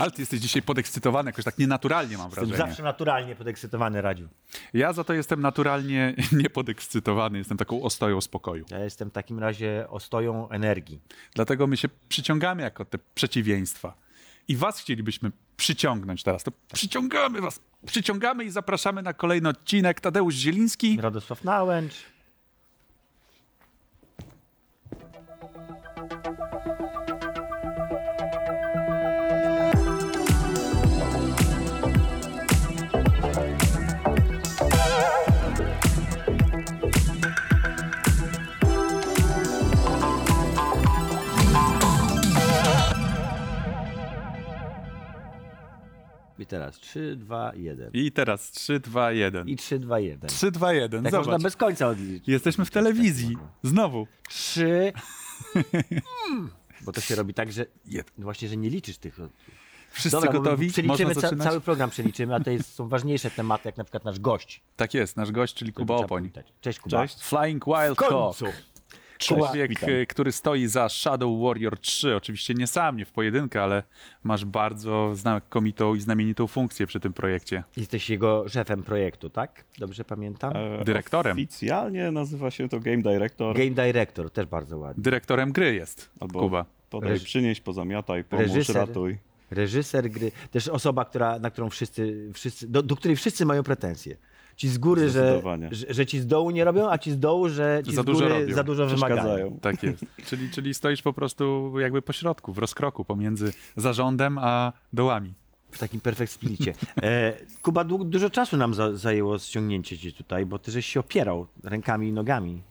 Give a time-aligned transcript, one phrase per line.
[0.00, 2.68] Ale ty jesteś dzisiaj podekscytowany, jakoś tak nienaturalnie mam Jestem wrażenie.
[2.68, 4.28] zawsze naturalnie podekscytowany, Radziu.
[4.74, 8.64] Ja za to jestem naturalnie niepodekscytowany, jestem taką ostoją spokoju.
[8.70, 11.00] Ja jestem w takim razie ostoją energii.
[11.34, 13.94] Dlatego my się przyciągamy jako te przeciwieństwa.
[14.48, 16.42] I was chcielibyśmy przyciągnąć teraz.
[16.44, 20.00] To przyciągamy was, przyciągamy i zapraszamy na kolejny odcinek.
[20.00, 20.98] Tadeusz Zieliński.
[21.00, 21.94] Radosław Nałęcz.
[46.50, 47.90] Teraz 3, 2, 1.
[47.92, 49.48] I teraz 3, 2, 1.
[49.48, 50.30] I 3, 2, 1.
[50.30, 51.04] 3, 2, 1.
[51.04, 52.28] Tak można bez końca odliczyć.
[52.28, 53.36] Jesteśmy w telewizji.
[53.62, 54.06] Znowu.
[54.28, 54.92] 3.
[56.84, 57.66] Bo to się robi tak, że
[58.18, 59.18] no właśnie, że nie liczysz tych.
[59.90, 60.70] Wszyscy Dobra, gotowi?
[60.70, 64.20] Przeliczymy ca- cały program przeliczymy, a to jest, są ważniejsze tematy, jak na przykład nasz
[64.20, 64.62] gość.
[64.76, 66.30] Tak jest, nasz gość, czyli Kuba Opoń.
[66.60, 67.02] Cześć Kuba.
[67.02, 67.20] Cześć.
[67.22, 67.98] Flying Wild.
[67.98, 68.30] Kuba,
[69.20, 69.90] Człowiek, witam.
[69.90, 72.16] y, który stoi za Shadow Warrior 3.
[72.16, 73.82] Oczywiście nie sam, nie w pojedynkę, ale
[74.24, 77.62] masz bardzo znakomitą i znamienitą funkcję przy tym projekcie.
[77.76, 79.64] Jesteś jego szefem projektu, tak?
[79.78, 80.52] Dobrze pamiętam?
[80.56, 81.32] E, Dyrektorem.
[81.36, 83.56] Oficjalnie nazywa się to Game Director.
[83.56, 85.02] Game Director, też bardzo ładnie.
[85.02, 86.64] Dyrektorem gry jest albo Kuba.
[86.90, 88.76] podaj, Reż- przynieś, pozamiataj, pomóż, Reżyser.
[88.76, 89.18] ratuj.
[89.50, 94.16] Reżyser gry, też osoba, która, na którą wszyscy, wszyscy do, do której wszyscy mają pretensje.
[94.60, 97.48] Ci z góry, że, że, że ci z dołu nie robią, a ci z dołu,
[97.48, 98.54] że ci Za z dużo góry robią.
[98.54, 99.58] za dużo wymagają.
[99.62, 100.04] Tak jest.
[100.28, 105.34] czyli, czyli stoisz po prostu jakby po środku, w rozkroku pomiędzy zarządem a dołami.
[105.70, 106.74] W takim perfect splicie.
[107.02, 111.46] E, Kuba, dużo czasu nam za, zajęło ściągnięcie cię tutaj, bo ty żeś się opierał
[111.64, 112.62] rękami i nogami.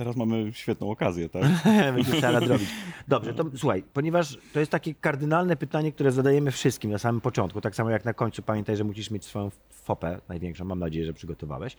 [0.00, 1.42] Teraz mamy świetną okazję, tak?
[1.94, 2.68] Będzie trzeba nadrobić.
[3.08, 7.60] Dobrze, to słuchaj, ponieważ to jest takie kardynalne pytanie, które zadajemy wszystkim na samym początku,
[7.60, 11.12] tak samo jak na końcu pamiętaj, że musisz mieć swoją fopę największą, mam nadzieję, że
[11.12, 11.76] przygotowałeś.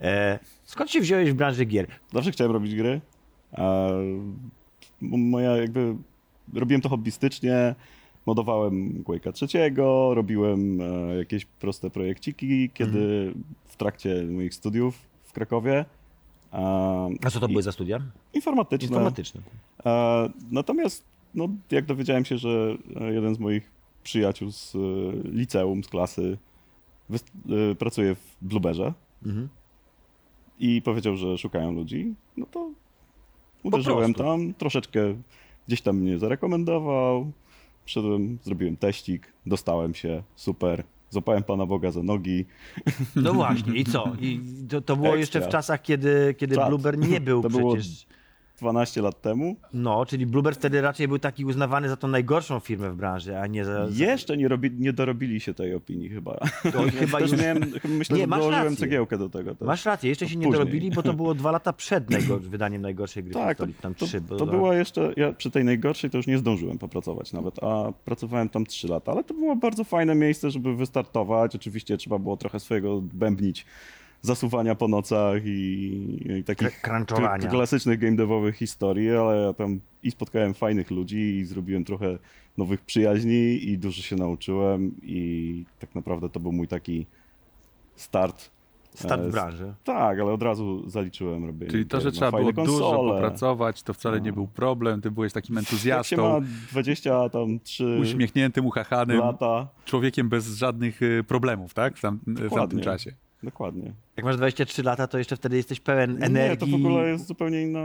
[0.00, 1.86] E, skąd się wziąłeś w branży gier?
[2.12, 3.00] Zawsze chciałem robić gry.
[5.00, 5.96] Moja jakby...
[6.54, 7.74] Robiłem to hobbystycznie.
[8.26, 13.44] Modowałem Quake'a trzeciego, robiłem e, jakieś proste projekciki, kiedy Mhm.
[13.64, 15.84] w trakcie moich studiów w Krakowie.
[16.50, 18.00] A, A co to i- były za studia?
[18.34, 18.88] Informatyczne.
[18.88, 19.40] Informatyczne.
[19.86, 21.04] E, natomiast,
[21.34, 23.70] no, jak dowiedziałem się, że e, jeden z moich
[24.02, 24.78] przyjaciół z e,
[25.30, 26.38] liceum, z klasy,
[27.78, 28.92] pracuje w Blueberze
[29.26, 29.48] Mhm.
[30.58, 32.70] i powiedział, że szukają ludzi, no to
[33.62, 35.00] uderzyłem tam, troszeczkę
[35.68, 37.32] gdzieś tam mnie zarekomendował,
[37.84, 42.46] wszedłem, zrobiłem teścik, dostałem się, super, złapałem Pana Boga za nogi.
[43.16, 44.12] No właśnie, i co?
[44.20, 46.68] I to, to było jeszcze w czasach, kiedy, kiedy Czad.
[46.68, 48.06] Blueber nie był To było przecież...
[48.58, 49.56] 12 lat temu.
[49.72, 53.46] No, czyli Blueber wtedy raczej był taki uznawany za tą najgorszą firmę w branży, a
[53.46, 53.90] nie za...
[53.90, 54.04] za...
[54.04, 56.38] Jeszcze nie, robi, nie dorobili się tej opinii chyba.
[56.78, 57.40] Oj, chyba Też już...
[57.40, 58.78] miałem, myślę, Nie, że masz dołożyłem rację.
[58.80, 59.54] cegiełkę do tego.
[59.54, 59.66] Też.
[59.66, 60.58] Masz rację, jeszcze się nie Później.
[60.60, 64.06] dorobili, bo to było dwa lata przed najgor- wydaniem najgorszej gry Tak, to, tam to,
[64.06, 64.20] trzy.
[64.20, 67.92] Bo to była jeszcze, ja przy tej najgorszej to już nie zdążyłem popracować nawet, a
[68.04, 71.54] pracowałem tam 3 lata, ale to było bardzo fajne miejsce, żeby wystartować.
[71.56, 73.66] Oczywiście trzeba było trochę swojego bębnić
[74.22, 80.10] zasuwania po nocach i, i takich kl- klasycznych game devowych historii, ale ja tam i
[80.10, 82.18] spotkałem fajnych ludzi i zrobiłem trochę
[82.58, 87.06] nowych przyjaźni i dużo się nauczyłem i tak naprawdę to był mój taki
[87.96, 88.50] start.
[88.94, 89.74] Start e, w z- branży.
[89.84, 93.12] Tak, ale od razu zaliczyłem robienie Czyli to, że trzeba było fajne dużo konsole.
[93.12, 95.00] popracować, to wcale nie był problem.
[95.00, 100.56] Ty byłeś takim Jak się entuzjastą, ma 20 tam 3 uśmiechniętym, uchachanym, lata, człowiekiem bez
[100.56, 101.96] żadnych y, problemów, tak?
[101.96, 103.12] W, tam, w tamtym czasie.
[103.42, 103.92] Dokładnie.
[104.16, 106.58] Jak masz 23 lata, to jeszcze wtedy jesteś pełen Nie, energii.
[106.58, 107.80] to w ogóle jest zupełnie inna,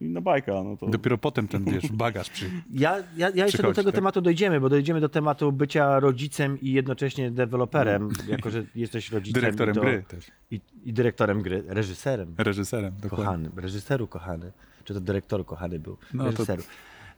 [0.00, 0.52] inna bajka.
[0.64, 0.86] No to...
[0.86, 2.50] Dopiero potem ten, wiesz, bagaż przy...
[2.72, 3.94] Ja, ja, ja jeszcze do tego tak?
[3.98, 9.40] tematu dojdziemy, bo dojdziemy do tematu bycia rodzicem i jednocześnie deweloperem, jako że jesteś rodzicem.
[9.42, 12.34] dyrektorem i to, gry też, I, I dyrektorem gry, reżyserem.
[12.38, 12.92] reżyserem.
[13.02, 13.24] Dokładnie.
[13.24, 14.52] Kochany, reżyseru kochany.
[14.84, 15.96] Czy to dyrektor kochany był?
[16.14, 16.62] No to- reżyseru.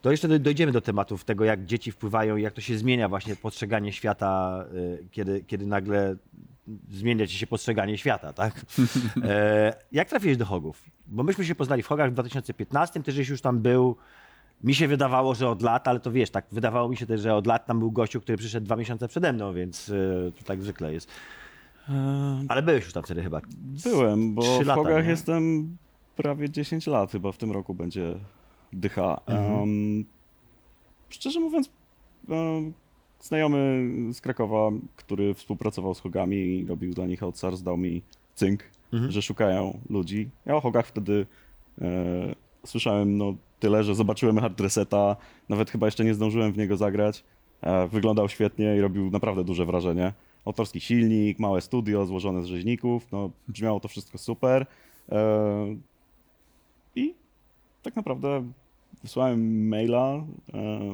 [0.02, 3.08] To jeszcze do- dojdziemy do tematów tego, jak dzieci wpływają i jak to się zmienia
[3.08, 6.17] właśnie postrzeganie świata, y, kiedy, kiedy nagle
[6.91, 8.55] zmienia ci się postrzeganie świata, tak?
[9.25, 10.82] E, jak trafiłeś do Hogów?
[11.06, 13.97] Bo myśmy się poznali w Hogach w 2015, ty żeś już tam był,
[14.64, 17.35] mi się wydawało, że od lat, ale to wiesz, tak, wydawało mi się też, że
[17.35, 20.62] od lat tam był gościu, który przyszedł dwa miesiące przede mną, więc y, to tak
[20.62, 21.09] zwykle jest.
[22.49, 23.41] Ale byłeś już tam wtedy chyba.
[23.85, 25.11] Byłem, bo w lata, Hogach nie?
[25.11, 25.76] jestem
[26.17, 28.15] prawie 10 lat, chyba w tym roku będzie
[28.73, 29.20] dycha.
[29.26, 29.62] Mhm.
[29.62, 30.05] Em,
[31.08, 31.70] szczerze mówiąc,
[32.29, 32.73] em,
[33.22, 38.02] znajomy z Krakowa, który współpracował z Hogami i robił dla nich outsource, dał mi
[38.34, 39.12] cynk, Mhm.
[39.12, 40.28] że szukają ludzi.
[40.46, 41.26] Ja o Hogach wtedy
[41.80, 41.84] e,
[42.66, 45.16] słyszałem no, tyle, że zobaczyłem hard reseta,
[45.48, 47.24] nawet chyba jeszcze nie zdążyłem w niego zagrać.
[47.60, 50.12] E, Wyglądał świetnie i robił naprawdę duże wrażenie.
[50.44, 54.66] Autorski silnik, małe studio złożone z rzeźników, no brzmiało to wszystko super.
[55.12, 55.76] E,
[56.96, 57.14] I
[57.82, 58.44] tak naprawdę
[59.02, 60.24] wysłałem maila,
[60.54, 60.92] e,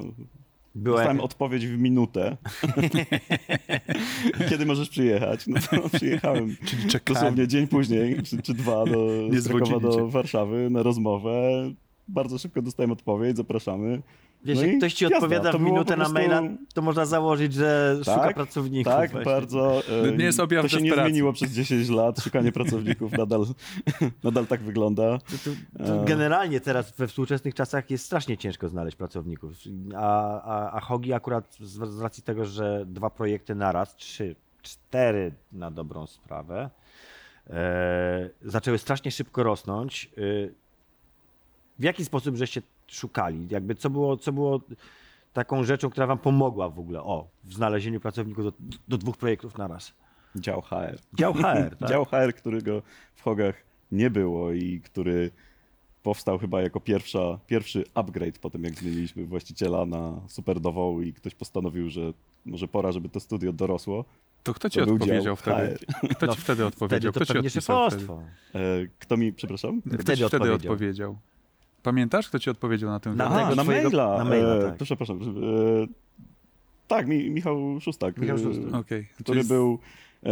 [0.79, 2.37] Była dostałem odpowiedź w minutę.
[4.49, 5.47] Kiedy możesz przyjechać?
[5.47, 7.21] No to przyjechałem Czyli czekałem.
[7.21, 11.51] dosłownie dzień później, czy, czy dwa, do, do Warszawy na rozmowę.
[12.07, 14.01] Bardzo szybko dostałem odpowiedź, zapraszamy.
[14.45, 16.41] Wiesz, No jak ktoś ci odpowiada To w minutę po na prostu- maila,
[16.73, 18.93] to można założyć, że szuka Tak, pracowników.
[18.93, 19.31] Tak, właśnie.
[19.31, 19.81] bardzo.
[20.07, 22.19] e, Nie jest objaw To się nie zmieniło przez 10 lat.
[22.23, 23.45] Szukanie pracowników nadal,
[24.23, 25.17] nadal tak wygląda.
[25.17, 26.05] To, to E.
[26.05, 29.51] generalnie teraz we współczesnych czasach jest strasznie ciężko znaleźć pracowników.
[29.95, 35.31] A, a, a Hogi akurat z, z racji tego, że dwa projekty naraz, trzy, cztery
[35.51, 36.69] na dobrą sprawę,
[37.49, 40.05] e, zaczęły strasznie szybko rosnąć.
[40.17, 40.21] E,
[41.79, 43.47] w jaki sposób żeście szukali?
[43.49, 44.61] Jakby co było, co było
[45.33, 48.51] taką rzeczą, która wam pomogła w ogóle o, w znalezieniu pracowników do,
[48.87, 49.93] do dwóch projektów naraz?
[50.35, 50.99] Dział HR.
[51.13, 51.41] Dział HR,
[51.79, 51.89] tak?
[51.89, 52.81] Dział HR, którego
[53.15, 53.55] w Hogach
[53.91, 55.31] nie było i który
[56.03, 61.35] powstał chyba jako pierwsza, pierwszy upgrade po tym, jak zmieniliśmy właściciela na superdową i ktoś
[61.35, 62.01] postanowił, że
[62.45, 64.05] może pora, żeby to studio dorosło.
[64.43, 65.77] To kto ci To odpowiedział dział wtedy?
[66.11, 67.11] Kto ci No, wtedy odpowiedział?
[67.11, 68.05] Wtedy Kto to ci pewnie odpisał wtedy?
[68.55, 69.81] E, Kto mi, przepraszam?
[69.81, 70.73] Kto Wtedy ci wtedy odpowiedział.
[70.73, 71.17] odpowiedział?
[71.83, 74.17] Pamiętasz, kto ci odpowiedział na tym Na tego na twojego- maila.
[74.17, 74.77] na maila, e, tak.
[74.77, 75.19] To przepraszam.
[75.21, 75.23] E,
[76.87, 78.17] tak, mi, Michał Szóstak.
[78.17, 78.73] Michał e, Szóstak.
[78.73, 79.07] Okej.
[79.23, 79.79] który Czyli- był
[80.23, 80.29] e,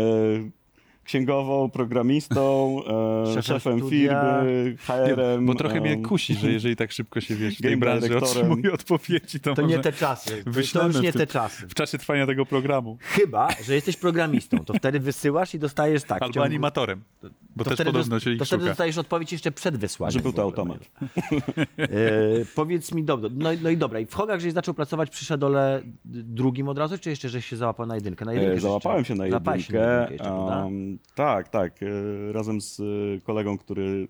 [1.08, 2.78] księgową, programistą,
[3.38, 3.90] e, Szefem studia.
[3.90, 5.46] firmy, HR-em.
[5.46, 8.02] bo trochę mnie em, kusi, że jeżeli tak szybko się wiesz, w tej Game branży
[8.10, 8.52] dyrektorem.
[8.52, 10.44] otrzymuje odpowiedzi, to, To może nie te czasy.
[10.74, 11.68] To, już nie tym- te czasy.
[11.68, 12.98] w czasie trwania tego programu.
[13.02, 16.22] Chyba, że jesteś programistą, to wtedy wysyłasz i dostajesz tak.
[16.22, 17.02] Albo ciągu- animatorem,
[17.56, 18.72] bo to też wtedy, podobno się ich to wtedy szuka.
[18.72, 20.14] dostajesz odpowiedź jeszcze przed wysłaniem.
[20.14, 20.80] Że był to automat.
[21.78, 21.88] E,
[22.56, 25.26] powiedz mi, dobrze, no, i- no i dobra, i w Hogach, żeś zaczął pracować przy
[25.26, 28.26] Shadole drugim od razu, czy jeszcze żeś się załapał na jedynkę?
[28.26, 29.60] Na jedynkę E, Załapałem się na jedynkę.
[29.62, 30.68] się na jedynkę jeszcze, prawda?
[31.16, 31.84] Tak, tak.
[31.84, 32.84] e, Razem z e,
[33.22, 34.08] kolegą, który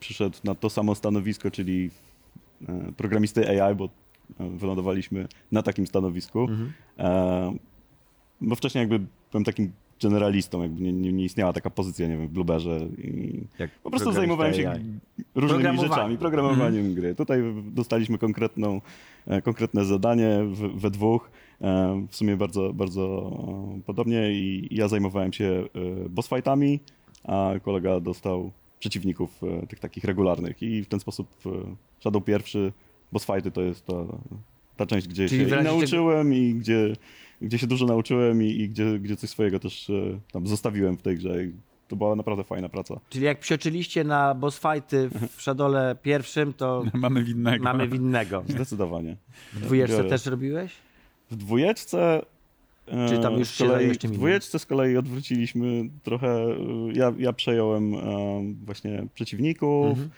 [0.00, 1.90] przyszedł na to samo stanowisko, czyli
[2.68, 3.88] e, programisty AI, bo
[4.38, 6.40] wylądowaliśmy na takim stanowisku.
[6.40, 6.72] Mhm.
[8.40, 12.28] Bo wcześniej jakby byłem takim generalistą, jakby nie, nie, nie istniała taka pozycja, nie wiem,
[12.28, 12.78] w Blueberze.
[12.98, 14.84] I Jak po prostu zajmowałem się AI.
[15.34, 17.14] różnymi rzeczami, programowaniem gry.
[17.14, 18.80] Tutaj dostaliśmy konkretną,
[19.44, 21.30] konkretne zadanie w, we dwóch,
[22.08, 23.32] w sumie bardzo, bardzo
[23.78, 25.44] e, podobnie i ja zajmowałem się
[26.04, 26.80] e, boss fightami,
[27.24, 31.50] a kolega dostał przeciwników e, tych takich regularnych i w ten sposób e,
[32.00, 32.72] Shadow pierwszy,
[33.12, 33.94] boss fighty to jest ta,
[34.76, 36.92] ta część, gdzie Czyli się nauczyłem i gdzie,
[37.42, 41.02] gdzie się dużo nauczyłem i, i gdzie, gdzie coś swojego też e, tam zostawiłem w
[41.02, 41.44] tej grze.
[41.44, 41.52] I
[41.88, 43.00] to była naprawdę fajna praca.
[43.08, 47.64] Czyli jak psioczyliście na boss fighty w Shadole pierwszym, to Mamy winnego.
[47.64, 48.44] mamy winnego.
[48.48, 49.16] Zdecydowanie.
[49.52, 50.87] W dwójeczce też robiłeś?
[51.30, 52.22] W dwójeczce.
[52.88, 56.28] e, Czy tam już z się kolei, czym W dwójeczce z kolei odwróciliśmy trochę.
[56.28, 56.56] e,
[56.92, 57.98] Ja, ja przejąłem e,
[58.64, 60.10] właśnie przeciwników, Mhm.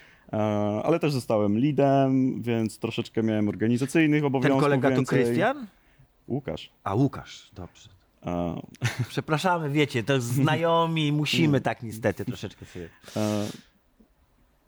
[0.84, 4.62] ale też zostałem leadem, więc troszeczkę miałem organizacyjnych Ten obowiązków.
[4.62, 5.24] kolega to więcej.
[5.24, 5.66] Krystian?
[6.28, 6.70] Łukasz.
[6.84, 7.88] A Łukasz, dobrze.
[8.26, 8.60] E,
[9.08, 12.88] Przepraszamy, wiecie, to znajomi, musimy tak niestety troszeczkę sobie.
[13.16, 13.46] E,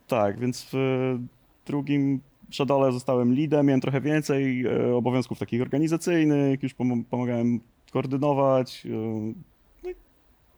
[0.09, 1.19] tak, więc w
[1.67, 2.21] drugim
[2.53, 7.61] Shadole zostałem leadem, miałem trochę więcej e, obowiązków takich organizacyjnych, już pom- pomagałem
[7.93, 8.87] koordynować.
[8.87, 8.89] E,
[9.85, 9.95] no i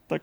[0.08, 0.22] tak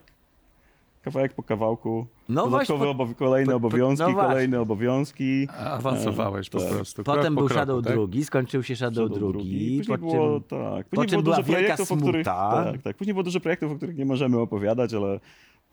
[1.02, 2.06] kawałek po kawałku.
[2.28, 5.48] No Dodatkowe właśnie, obow- kolejne po- po- obowiązki, no kolejne obowiązki.
[5.64, 6.68] Awansowałeś po Tak.
[6.68, 7.04] prostu.
[7.04, 7.92] Potem po był kroku, Shadow tak?
[7.92, 11.36] drugi, skończył się Shadow, Shadow drugi, Później po było, czym tak, po później czym było
[11.36, 14.94] dużo projektów, o których, tak, tak, później było dużo projektów, o których nie możemy opowiadać,
[14.94, 15.20] ale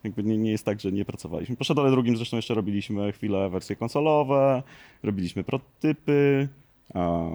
[0.04, 1.56] jakby nie, nie jest tak, że nie pracowaliśmy.
[1.56, 4.64] Po Shadow'le drugim zresztą jeszcze robiliśmy chwilę wersje konsolowe,
[5.04, 6.48] robiliśmy prototypy.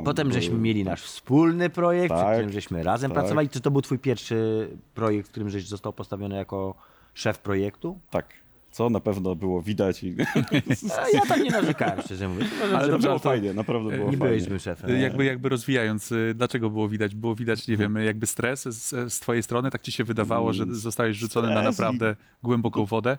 [0.04, 3.18] Potem żeśmy mieli nasz wspólny projekt, przy Tak, którym żeśmy razem tak.
[3.20, 3.48] pracowali.
[3.48, 6.74] Czy to był twój pierwszy projekt, w którym żeś został postawiony jako
[7.14, 7.98] szef projektu?
[8.10, 8.26] Tak,
[8.74, 10.16] co na pewno było widać i
[11.14, 12.50] ja tam nie narzekałem, szczerze mówiąc.
[12.56, 14.16] Uważam, Ale że to było ale to- fajnie, naprawdę było nie fajnie.
[14.26, 15.00] byłeś złym szefem.
[15.00, 17.14] Jakby, jakby rozwijając, y, dlaczego było widać?
[17.14, 19.70] Było widać, nie wiem, jakby stres z, z twojej strony?
[19.70, 23.18] Tak ci się wydawało, że zostałeś rzucony na Stres i- naprawdę głęboką wodę?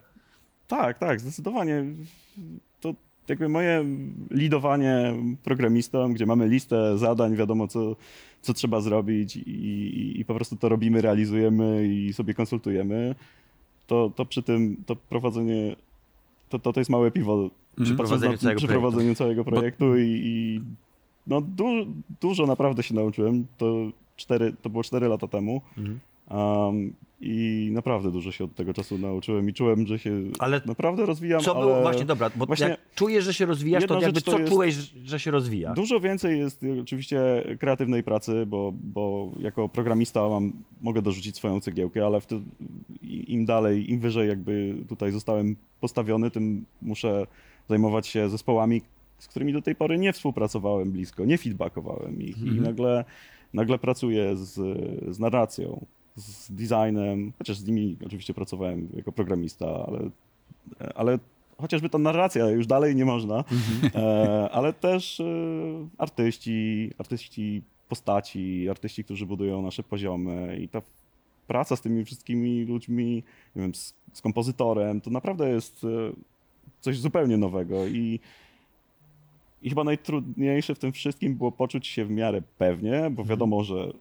[0.68, 1.84] Tak, tak, zdecydowanie.
[2.82, 2.94] To
[3.28, 3.86] jakby moje
[4.32, 7.96] lidowanie programistą, gdzie mamy listę zadań, wiadomo co,
[8.42, 13.16] co trzeba zrobić i, i, i po prostu to robimy, realizujemy i sobie konsultujemy,
[13.88, 15.76] to, to przy tym to prowadzenie,
[16.50, 18.82] to, to, to jest małe piwo Przy patrząc prowadzeniu na- całego przy projektu.
[18.82, 20.62] prowadzeniu całego projektu i, i
[21.28, 21.66] no du,
[22.22, 23.46] dużo naprawdę się nauczyłem.
[23.58, 23.76] To,
[24.16, 25.62] cztery, to było 4 lata temu.
[25.78, 26.00] Mhm.
[26.30, 31.06] Um, I naprawdę dużo się od tego czasu nauczyłem i czułem, że się Ale naprawdę
[31.06, 31.42] rozwijam.
[31.42, 34.32] Co ale było, właśnie dobra, bo właśnie jak czujesz, że się rozwijasz, to jakby to
[34.32, 35.74] co czułeś, że się rozwija?
[35.74, 40.52] Dużo więcej jest y, oczywiście kreatywnej pracy, bo, bo jako programista mam,
[40.82, 42.20] mogę dorzucić swoją cegiełkę, ale
[43.28, 47.28] im dalej, im wyżej jakby tutaj zostałem postawiony, tym muszę
[47.70, 48.82] zajmować się zespołami,
[49.20, 53.06] z którymi do tej pory nie współpracowałem blisko, nie feedbackowałem ich i nagle,
[53.54, 54.54] nagle pracuję z,
[55.16, 60.10] z narracją, z designem, chociaż z nimi oczywiście pracowałem jako programista, ale
[60.96, 61.20] ale
[61.58, 63.44] chociażby ta narracja już dalej nie można,
[63.96, 65.26] e, ale też e,
[65.98, 70.82] artyści, artyści postaci, artyści, którzy budują nasze poziomy i ta
[71.48, 73.24] praca z tymi wszystkimi ludźmi,
[73.56, 75.88] nie wiem, z, z kompozytorem, to naprawdę jest e,
[76.82, 78.20] coś zupełnie nowego i
[79.62, 83.92] i chyba najtrudniejsze w tym wszystkim było poczuć się w miarę pewnie, bo wiadomo, że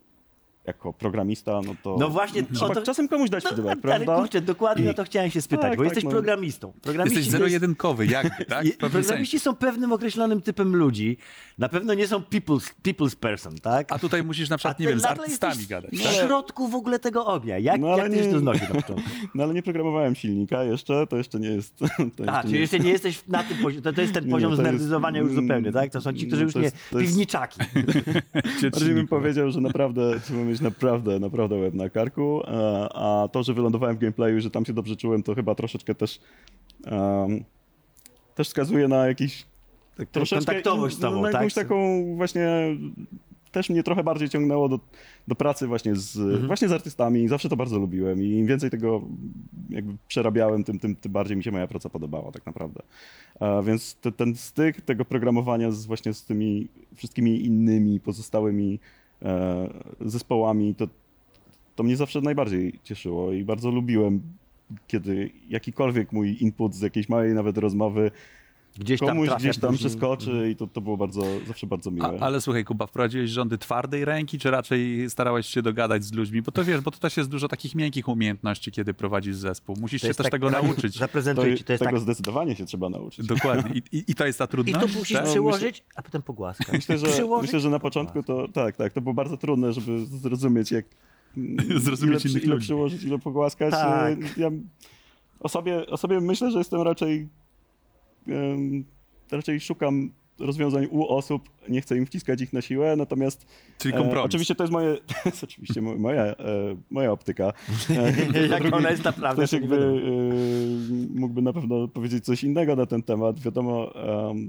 [0.67, 3.83] jako programista, no to No właśnie, trzeba o to- czasem komuś dać No, feedback, ale
[3.83, 4.17] prawda?
[4.17, 6.11] kurczę, dokładnie I- o to chciałem się spytać, Tak, bo tak, jesteś no.
[6.11, 6.73] programistą.
[6.83, 8.67] Programiści Jesteś zero-jedynkowy, jakby, tak?
[8.79, 11.17] Programiści są pewnym określonym typem ludzi.
[11.59, 13.93] Na pewno nie są people's, people's person, tak?
[13.93, 16.13] A tutaj musisz na przykład, nie wiem, z artystami gadać, W tak?
[16.13, 17.59] środku w ogóle tego ognia.
[17.59, 19.11] Jak, No, ale jak ty się nie- to znosi na początku?
[19.35, 21.79] No ale nie programowałem silnika jeszcze, to jeszcze nie jest...
[22.17, 23.83] To A, jeszcze czyli nie jeszcze nie jesteś na tym poziomie.
[23.83, 25.91] To, to jest ten Nie, poziom znerdyzowania już zupełnie, tak?
[25.93, 26.55] To są ci, którzy no, już
[26.93, 27.01] nie...
[27.01, 27.61] Piwniczaki.
[28.73, 33.43] Bardziej bym powiedział, że naprawdę trzeba mieć naprawdę, naprawdę łeb na karku, a, a to,
[33.43, 36.21] że wylądowałem w gameplayu, że tam się dobrze czułem, to chyba troszeczkę też
[36.91, 37.45] um,
[38.35, 39.47] też wskazuje na jakiś
[39.97, 41.35] Tak, troszeczkę kontaktowość z tobą, na tak?
[41.35, 42.77] jakąś taką właśnie
[43.53, 44.81] też mnie trochę bardziej ciągnęło do,
[45.29, 46.47] do pracy właśnie z, Mhm.
[46.47, 47.29] właśnie z artystami.
[47.29, 49.03] Zawsze to bardzo lubiłem i im więcej tego
[49.71, 52.83] jakby przerabiałem, tym, tym, tym bardziej mi się moja praca podobała tak naprawdę.
[53.41, 58.79] A więc te, ten styk tego programowania z, właśnie z tymi wszystkimi innymi pozostałymi e,
[60.01, 60.87] zespołami, to,
[61.77, 64.23] to mnie zawsze najbardziej cieszyło i bardzo lubiłem,
[64.87, 68.11] kiedy jakikolwiek mój input z jakiejś małej nawet rozmowy
[68.79, 69.91] Gdzieś tam komuś gdzieś tam później.
[69.91, 72.19] przeskoczy i to, to było bardzo, zawsze bardzo miłe.
[72.21, 76.43] A, ale słuchaj, Kuba, wprowadziłeś rządy twardej ręki, czy raczej starałeś się dogadać z ludźmi?
[76.43, 79.77] Bo to wiesz, bo to też jest dużo takich miękkich umiejętności, kiedy prowadzisz zespół.
[79.81, 80.93] Musisz To się jest też tak- tego tak- nauczyć.
[80.95, 82.01] to, Zaprezentuję ci, to jest tego tak...
[82.01, 83.27] zdecydowanie się trzeba nauczyć.
[83.27, 83.81] Dokładnie.
[83.93, 84.93] I, i, I to jest ta I trudność?
[84.93, 85.27] tu musisz tak?
[85.27, 86.69] przyłożyć, a potem pogłaskać.
[86.79, 90.07] Myślę, że, Przyłożyć, myślę, że na początku to tak, tak, to było bardzo trudne, żeby
[90.07, 90.85] zrozumieć, jak
[91.85, 92.65] Zrozumieć ile, innych ile ludzi.
[92.65, 93.71] przyłożyć, ile pogłaskać.
[93.71, 94.19] Tak.
[94.39, 94.51] Ja
[95.41, 97.29] o sobie, o sobie myślę, że jestem raczej
[99.31, 103.47] raczej szukam rozwiązań u osób, nie chcę im wciskać ich na siłę, natomiast
[103.79, 104.25] Czyli e, kompromis.
[104.27, 106.37] oczywiście to jest moje, to jest oczywiście mo- moja, e,
[106.91, 107.45] moja optyka.
[107.91, 112.77] E, Jak drugi- ona jest naprawdę, Ktoś jakby e, mógłby na pewno powiedzieć coś innego
[112.77, 113.41] na ten temat.
[113.41, 113.93] Wiadomo,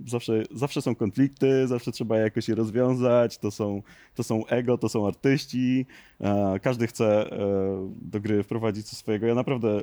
[0.08, 3.38] zawsze, zawsze są konflikty, zawsze trzeba jakoś je rozwiązać.
[3.38, 3.82] To są,
[4.15, 5.86] to są ego, to są artyści.
[6.22, 7.38] E, Każdy chce e,
[8.01, 9.27] do gry wprowadzić coś swojego.
[9.27, 9.82] Ja naprawdę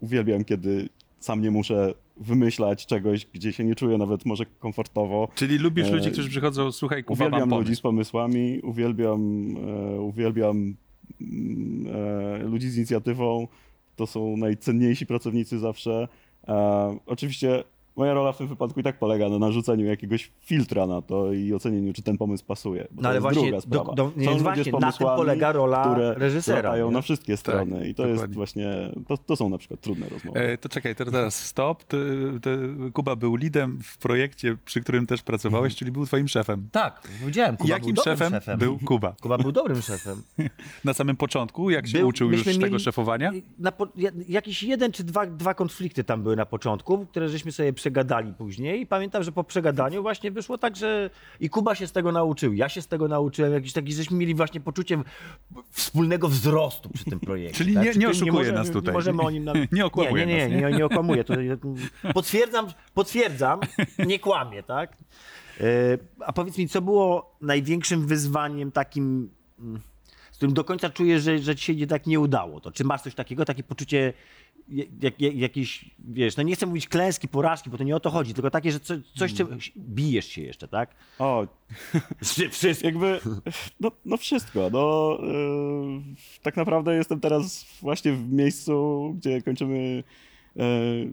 [0.00, 0.88] uwielbiam, kiedy
[1.20, 5.28] sam nie muszę wymyślać czegoś, gdzie się nie czuję nawet może komfortowo.
[5.34, 9.20] Czyli lubisz E, ludzi, którzy przychodzą, słuchaj, Kuba, Uwielbiam ludzi z pomysłami, uwielbiam,
[9.96, 10.74] e, uwielbiam
[11.20, 13.48] mm, e, ludzi z inicjatywą.
[13.96, 16.08] To są najcenniejsi pracownicy zawsze.
[17.06, 17.64] Oczywiście
[17.96, 21.54] moja rola w tym wypadku i tak polega na narzuceniu jakiegoś filtra na to i
[21.54, 22.86] ocenieniu, czy ten pomysł pasuje.
[22.90, 23.92] Bo No to ale jest właśnie, druga do- sprawa.
[23.94, 26.92] do- nie, Są właśnie na tym polega rola które reżysera, latają nie?
[26.94, 28.36] na wszystkie strony i to jest dokładnie.
[28.36, 28.66] właśnie,
[29.08, 30.40] to, to są na przykład trudne rozmowy.
[30.40, 31.84] E, to czekaj, to teraz stop.
[31.84, 31.98] Ty,
[32.42, 32.58] ty,
[32.92, 36.68] Kuba był lidem w projekcie, przy którym też pracowałeś, czyli był twoim szefem.
[36.72, 37.56] Tak, widziałem.
[37.56, 39.14] Kuba był Jakim dobrym szefem, szefem był Kuba?
[39.22, 40.22] Kuba był dobrym szefem.
[40.84, 43.32] Na samym początku, jak się Był- uczył już myśmy tego mieli- szefowania?
[43.58, 47.52] Na po, ja- jakiś jeden czy dwa, dwa konflikty tam były na początku, które żeśmy
[47.52, 51.86] sobie przegadali później i pamiętam, że po przegadaniu właśnie wyszło tak, że i Kuba się
[51.86, 55.02] z tego nauczył, ja się z tego nauczyłem, jakiś taki, żeśmy mieli właśnie poczucie
[55.70, 57.58] wspólnego wzrostu przy tym projekcie.
[57.58, 57.84] Czyli tak?
[57.84, 58.86] nie- nie oszukuje możemy- nas tutaj.
[58.86, 59.44] Nie możemy o nim...
[59.44, 59.56] Nam...
[59.72, 60.70] Nie okłamuje nie, nie, nas, nie, nie?
[60.70, 61.24] nie, nie okłamuje.
[62.14, 63.60] Potwierdzam, potwierdzam,
[64.06, 64.96] nie kłamie, tak?
[65.60, 65.64] E,
[66.20, 69.80] A powiedz mi, co było największym wyzwaniem takim, mm,
[70.32, 72.60] z którym do końca czujesz, że, że ci się jednak nie udało?
[72.60, 74.12] To czy masz coś takiego, takie poczucie
[74.68, 78.10] jak, jak, jakiejś, wiesz, no nie chcę mówić klęski, porażki, bo to nie o to
[78.10, 80.94] chodzi, tylko takie, że co, coś, czym bijesz się jeszcze, tak?
[81.18, 81.46] O,
[82.50, 82.86] Wszystko.
[82.86, 83.20] jakby,
[83.80, 84.70] no, no wszystko.
[84.72, 86.02] No, yy,
[86.42, 90.04] tak naprawdę jestem teraz właśnie w miejscu, gdzie kończymy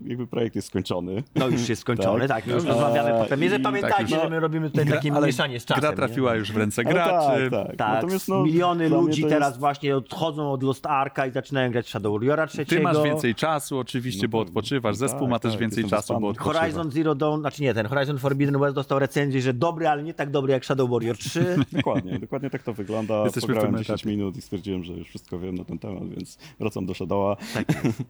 [0.06, 1.22] jakby projekt jest skończony.
[1.34, 3.42] No już jest skończony, tak, już rozmawiamy Eee, potem.
[3.42, 4.30] Jeżeli i- pamiętajcie, tak, że no.
[4.30, 5.80] my robimy tutaj takie ale mieszanie z czasem.
[5.80, 5.96] gra nie?
[5.96, 7.50] trafiła już w ręce Ale graczy.
[7.50, 7.76] Tak, tak.
[7.76, 11.70] Tak, Natomiast, no, miliony ludzi to teraz jest- właśnie odchodzą od Lost Arka i zaczynają
[11.70, 12.76] grać w Shadow Warriora trzeciego.
[12.80, 14.92] Ty masz więcej czasu oczywiście, No bo tak, odpoczywasz.
[14.94, 16.60] no Zespół tak, ma też tak, więcej czasu, bo odpoczywa.
[16.60, 20.14] Horizon Zero Dawn, znaczy nie, ten Horizon Forbidden West dostał recenzję, że dobry, ale nie
[20.14, 21.56] tak dobry jak Shadow Warrior 3.
[21.72, 23.24] Dokładnie, dokładnie tak to wygląda.
[23.24, 24.16] Jesteśmy Pograłem tym 10 etapie.
[24.16, 27.36] minut i stwierdziłem, że już wszystko wiem na ten temat, więc wracam do Shadowa.
[27.54, 28.02] Tak jest.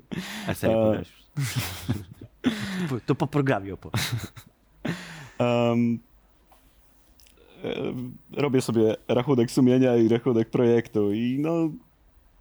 [3.06, 4.16] To po programie opowiedz.
[5.38, 5.98] Em,
[7.64, 11.70] e, robię sobie rachunek sumienia i rachunek projektu i no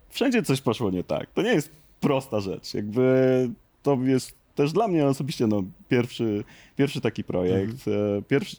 [0.10, 1.32] wszędzie coś poszło nie tak.
[1.32, 2.74] To nie jest prosta rzecz.
[2.74, 3.50] Jakby
[3.84, 6.44] to jest też dla mnie osobiście no, pierwszy,
[6.76, 7.88] pierwszy taki projekt.
[7.88, 8.58] E, Pierwszy,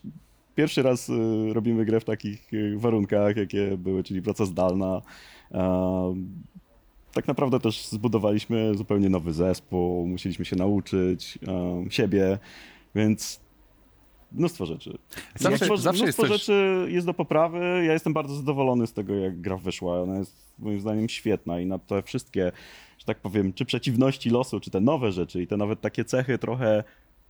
[0.55, 1.15] pierwszy raz e,
[1.53, 5.03] robimy grę w takich warunkach, jakie były, czyli praca zdalna.
[5.51, 6.29] Em,
[7.15, 12.39] tak naprawdę też zbudowaliśmy zupełnie nowy zespół, musieliśmy się nauczyć em, siebie,
[12.95, 13.41] więc
[14.33, 14.99] mnóstwo rzeczy.
[15.37, 17.59] Zawsze- mnóstwo zawsze mnóstwo jesteś- rzeczy jest do poprawy.
[17.87, 20.01] Ja jestem bardzo zadowolony z tego, jak gra wyszła.
[20.01, 22.53] Ona jest moim zdaniem świetna i na te wszystkie,
[22.99, 26.39] że tak powiem, czy przeciwności losu, czy te nowe rzeczy i te nawet takie cechy
[26.39, 26.85] trochę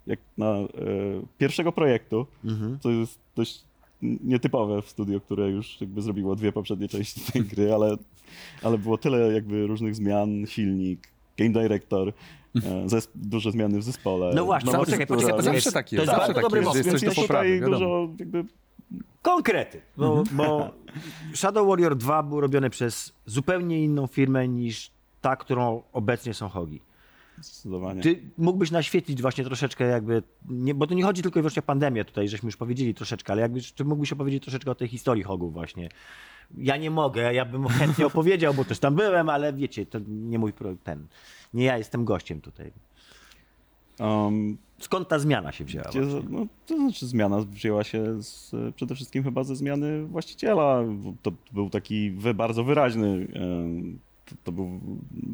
[0.07, 0.67] jak na e,
[1.39, 2.79] pierwszego projektu, Mhm.
[2.79, 3.65] to jest dość
[4.25, 7.97] nietypowe w studio, które już jakby zrobiło dwie poprzednie części tej gry, ale,
[8.63, 12.13] ale było tyle jakby różnych zmian, silnik, game director,
[12.57, 14.33] e, zesp- duże zmiany w zespole.
[14.35, 15.55] No właśnie, nowa poczekaj, poczekaj, poczekaj.
[15.55, 17.15] Zawsze tak To jest, jest zawsze bardzo tak dobry jest, że most, jest coś Więc
[17.15, 18.45] do jest poprawy, dużo jakby
[19.23, 20.71] Konkrety, bo, bo
[21.35, 26.81] Shadow Warrior 2 był robiony przez zupełnie inną firmę niż ta, którą obecnie są Hogi.
[27.41, 28.03] Zdecydowanie.
[28.03, 31.67] Ty mógłbyś naświetlić właśnie troszeczkę jakby, nie, bo to nie chodzi tylko i wyłącznie o
[31.67, 35.23] pandemię tutaj, żeśmy już powiedzieli troszeczkę, ale jakby, czy mógłbyś opowiedzieć troszeczkę o tej historii
[35.23, 35.89] Hogów właśnie.
[36.59, 40.39] Ja nie mogę, ja bym chętnie opowiedział, bo też tam byłem, ale wiecie, to nie
[40.39, 40.53] mój
[40.85, 41.07] ten,
[41.55, 42.73] nie ja jestem gościem tutaj.
[43.99, 45.89] Um, Skąd ta zmiana się wzięła?
[45.89, 46.01] Gdzie,
[46.31, 50.83] no, to znaczy zmiana wzięła się z, przede wszystkim chyba ze zmiany właściciela.
[51.23, 53.27] To był taki wy, bardzo wyraźny,
[54.25, 54.81] to, to, był,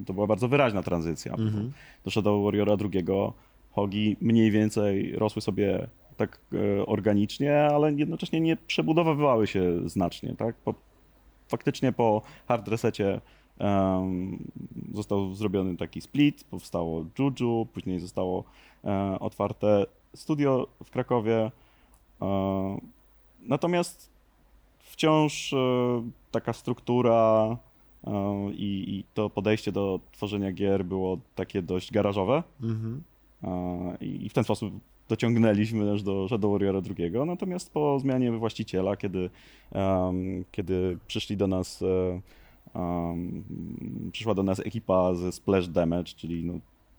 [0.06, 1.32] to była bardzo wyraźna tranzycja.
[1.32, 1.72] Mhm.
[2.04, 3.32] Do Shadow Warriora drugiego
[3.70, 10.34] Hogi mniej więcej rosły sobie tak e, organicznie, ale jednocześnie nie przebudowywały się znacznie.
[10.36, 10.56] Tak?
[10.56, 10.74] Po,
[11.48, 13.20] faktycznie po hard resecie
[13.58, 14.38] em,
[14.94, 18.44] został zrobiony taki split, powstało Juju, później zostało
[18.84, 21.50] e, otwarte studio w Krakowie.
[22.22, 22.78] E,
[23.42, 24.10] natomiast
[24.78, 25.56] wciąż e,
[26.30, 27.56] taka struktura
[28.52, 32.42] i, i to podejście do tworzenia gier było takie dość garażowe.
[32.62, 33.02] Mhm.
[33.42, 34.74] E, I w ten sposób
[35.08, 37.12] dociągnęliśmy też do Shadow Warriora II.
[37.26, 39.30] Natomiast po zmianie właściciela, kiedy,
[39.72, 42.20] em, kiedy przyszli do nas, e,
[42.74, 43.44] em,
[44.12, 46.54] przyszła do nas ekipa ze Splash Damage, czyli no,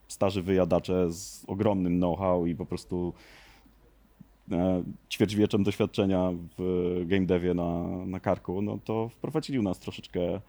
[0.08, 3.14] starzy wyjadacze z ogromnym know-how i po prostu
[4.52, 10.22] e, ćwierćwieczem doświadczenia w game devie na, na karku, no to wprowadzili u nas troszeczkę
[10.22, 10.42] e,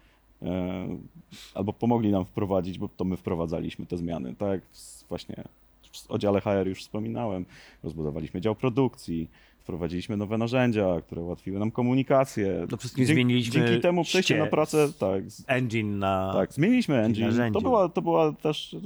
[1.54, 4.50] albo pomogli nam wprowadzić, bo to my wprowadzaliśmy te zmiany, tak?
[4.50, 4.60] jak
[5.08, 5.44] Właśnie
[5.92, 7.44] w oddziale HR już wspominałem,
[7.82, 12.66] rozbudowaliśmy dział produkcji, wprowadziliśmy nowe narzędzia, które ułatwiły nam komunikację.
[12.70, 16.30] To wszystkim Dzięki- zmieniliśmy Dzięki temu przejście ście- na pracę, tak, Engine na...
[16.34, 17.26] tak, zmieniliśmy engine.
[17.26, 17.54] narzędzie.
[17.60, 18.80] To była, to była też y,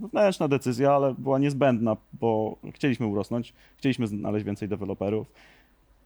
[0.00, 5.26] wewnętrzna decyzja, ale była niezbędna, bo chcieliśmy urosnąć, chcieliśmy znaleźć więcej deweloperów.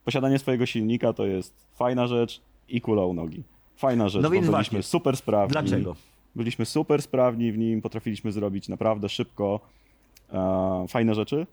[0.05, 3.43] Posiadanie swojego silnika to jest fajna rzecz i kula u nogi.
[3.77, 4.83] Fajna rzecz, No więc byliśmy właśnie.
[4.83, 5.53] super sprawni.
[5.53, 5.97] Dlaczego?
[6.37, 9.61] Byliśmy super sprawni w nim, potrafiliśmy zrobić naprawdę szybko
[10.33, 11.47] e, fajne rzeczy,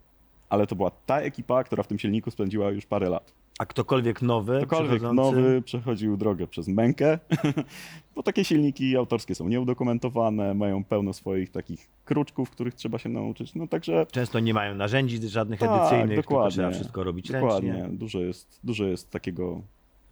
[0.50, 3.34] ale to była ta ekipa, która w tym silniku spędziła już parę lat.
[3.60, 7.20] A ktokolwiek nowy, Ktokolwiek przechodzący- nowy przechodził drogę przez mękę,
[8.16, 13.56] bo takie silniki autorskie są nieudokumentowane, mają pełno swoich takich kruczków, których trzeba się nauczyć.
[13.56, 16.52] No także Często nie mają narzędzi żadnych tak, edycyjnych, dokładnie.
[16.52, 17.74] trzeba wszystko robić dokładnie.
[17.74, 17.98] ręcznie.
[17.98, 19.62] Dużo jest, dużo jest takiego,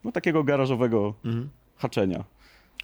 [0.03, 1.49] no takiego garażowego Mhm.
[1.79, 2.23] Haczenia.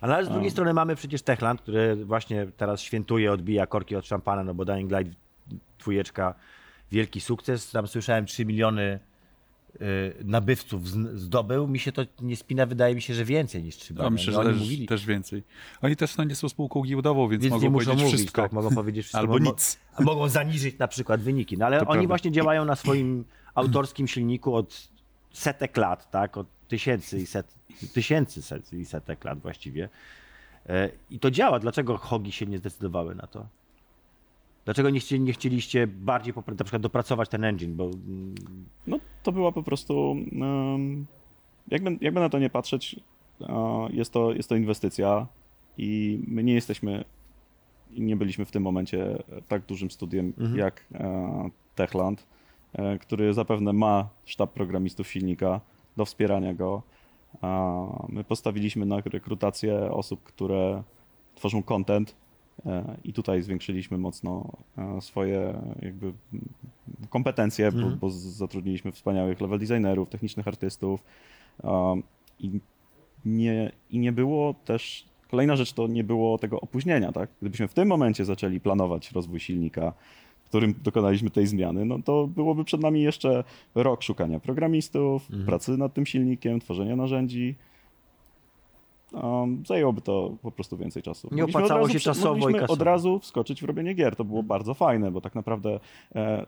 [0.02, 0.52] Ale z drugiej A.
[0.52, 4.92] strony mamy przecież Techland, który właśnie teraz świętuje, odbija korki od szampana, no bo Dying
[4.92, 5.14] Light
[5.80, 6.34] dwójeczka,
[6.92, 7.72] wielki sukces.
[7.72, 9.00] Tam słyszałem 3 miliony
[9.82, 10.88] y, nabywców
[11.20, 11.68] zdobył.
[11.68, 14.14] Mi się to nie spina, wydaje mi się, że więcej niż 3 No, miliony.
[14.14, 15.44] myślę, że Oni też, mówili, też więcej.
[15.82, 18.42] Oni też no, nie są spółką giełdową, więc, więc mogą nie muszą powiedzieć mówić, wszystko.
[18.42, 19.20] tak, mogą powiedzieć wszystko.
[19.20, 19.80] Albo nic.
[20.00, 21.58] Mogą zaniżyć na przykład wyniki.
[21.58, 22.08] No ale To oni prawda.
[22.08, 24.88] właśnie działają na swoim autorskim silniku od
[25.34, 26.38] setek lat, tak?
[26.38, 27.56] Od tysięcy i set,
[27.94, 29.90] tysięcy set, i setek lat właściwie.
[30.70, 31.60] E, I to działa.
[31.60, 33.46] Dlaczego Hogi się nie zdecydowały na to?
[34.66, 37.76] Dlaczego nie, chcieli, nie chcieliście bardziej na przykład dopracować ten engine?
[37.76, 38.36] Bo mm,
[38.88, 40.16] No to była po prostu,
[41.68, 42.96] jakby, jakby na to nie patrzeć,
[43.42, 45.28] e, jest to, jest to inwestycja
[45.78, 47.06] i my nie jesteśmy
[47.98, 52.28] nie byliśmy w tym momencie tak dużym studiem jak e, Techland,
[52.74, 55.62] e, który zapewne ma sztab programistów silnika
[55.98, 56.82] do wspierania go.
[58.10, 60.84] My postawiliśmy na rekrutację osób, które
[61.36, 62.16] tworzą content
[62.66, 66.14] e, i tutaj zwiększyliśmy mocno e, swoje jakby
[67.10, 71.04] kompetencje, bo, bo z- zatrudniliśmy wspaniałych level designerów, technicznych artystów
[72.40, 72.60] i
[73.26, 77.30] nie, i nie było też, kolejna rzecz to nie było tego opóźnienia, tak?
[77.42, 79.94] Gdybyśmy w tym momencie zaczęli planować rozwój silnika,
[80.56, 83.44] którym dokonaliśmy tej zmiany, no to byłoby przed nami jeszcze
[83.76, 87.56] rok szukania programistów, pracy nad tym silnikiem, tworzenia narzędzi.
[89.14, 91.30] Um, zajęłoby to po prostu więcej czasu.
[91.32, 92.74] Nie opłacało się czasowo i kasowo.
[92.74, 94.16] od razu wskoczyć w robienie gier.
[94.16, 95.80] To było bardzo fajne, bo tak naprawdę
[96.16, 96.46] e,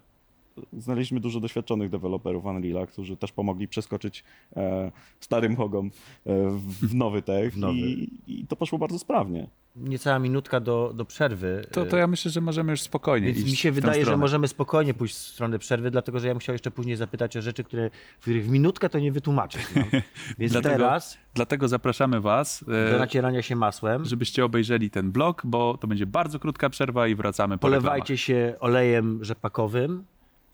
[0.78, 4.24] znaleźliśmy dużo doświadczonych deweloperów Unreal'a, którzy też pomogli przeskoczyć
[4.56, 5.88] e, starym hogom
[6.26, 7.78] e, w, w nowy tech W nowy.
[7.78, 9.48] I, i to poszło bardzo sprawnie.
[9.76, 11.62] Niecała minutka do, do przerwy.
[11.72, 14.06] To, to ja myślę, że możemy już spokojnie Więc iść mi się w tę wydaje,
[14.06, 17.38] że możemy spokojnie pójść w stronę przerwy, dlatego że ja bym chciał jeszcze później zapytać
[17.38, 17.90] o rzeczy, które,
[18.20, 19.76] w których w minutkę to nie wytłumaczysz.
[19.76, 19.86] nam.
[20.40, 24.06] Więc Dlatego, teraz dlatego zapraszamy was, e, do nacierania się masłem.
[24.06, 27.84] żebyście obejrzeli ten blog, bo to będzie bardzo krótka przerwa i wracamy po reklamach.
[27.84, 30.04] Polewajcie się olejem rzepakowym,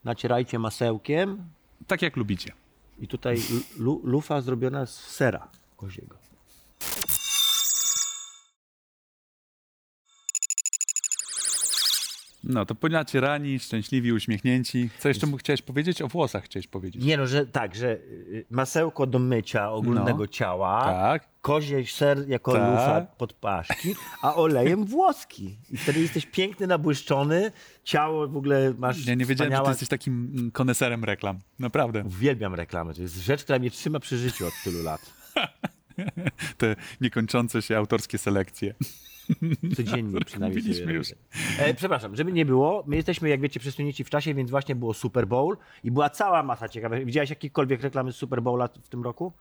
[0.03, 1.43] nacierajcie masełkiem
[1.87, 2.53] Tak jak lubicie.
[2.99, 3.37] i tutaj
[3.77, 6.15] lu, lufa zrobiona z sera koziego.
[12.43, 14.89] No to ponacierani, szczęśliwi, uśmiechnięci.
[14.99, 16.01] Co jeszcze mu chciałeś powiedzieć?
[16.01, 17.03] O włosach chciałeś powiedzieć.
[17.05, 20.27] Nie no, że tak, że y, masełko do mycia ogólnego No.
[20.27, 21.29] ciała, Tak.
[21.41, 22.69] kozie ser jako Tak.
[22.71, 25.57] lufa pod paszki, a olejem włoski.
[25.71, 27.51] I wtedy jesteś piękny, nabłyszczony,
[27.83, 31.39] ciało w ogóle masz Ja nie wiedziałem, że ty jesteś takim mm, koneserem reklam.
[31.59, 32.03] Naprawdę.
[32.05, 35.13] Uwielbiam reklamy, to jest rzecz, która mnie trzyma przy życiu od tylu lat.
[36.57, 38.73] Te niekończące się autorskie selekcje.
[39.75, 41.07] Codziennie przynajmniej sobie Mówiliśmy już.
[41.59, 44.93] E, przepraszam, żeby nie było, my jesteśmy, jak wiecie, przesunięci w czasie, więc właśnie było
[44.93, 47.05] Super Bowl i była cała masa ciekawych.
[47.05, 49.33] Widziałeś jakiekolwiek reklamy z Super Bowla w tym roku?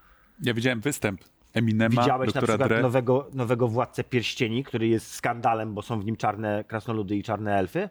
[0.42, 1.20] Ja widziałem występ
[1.54, 2.82] Eminema, Widziałeś na przykład Dre.
[2.82, 7.58] nowego, nowego Władcę Pierścieni, który jest skandalem, bo są w nim czarne krasnoludy i czarne
[7.58, 7.88] elfy?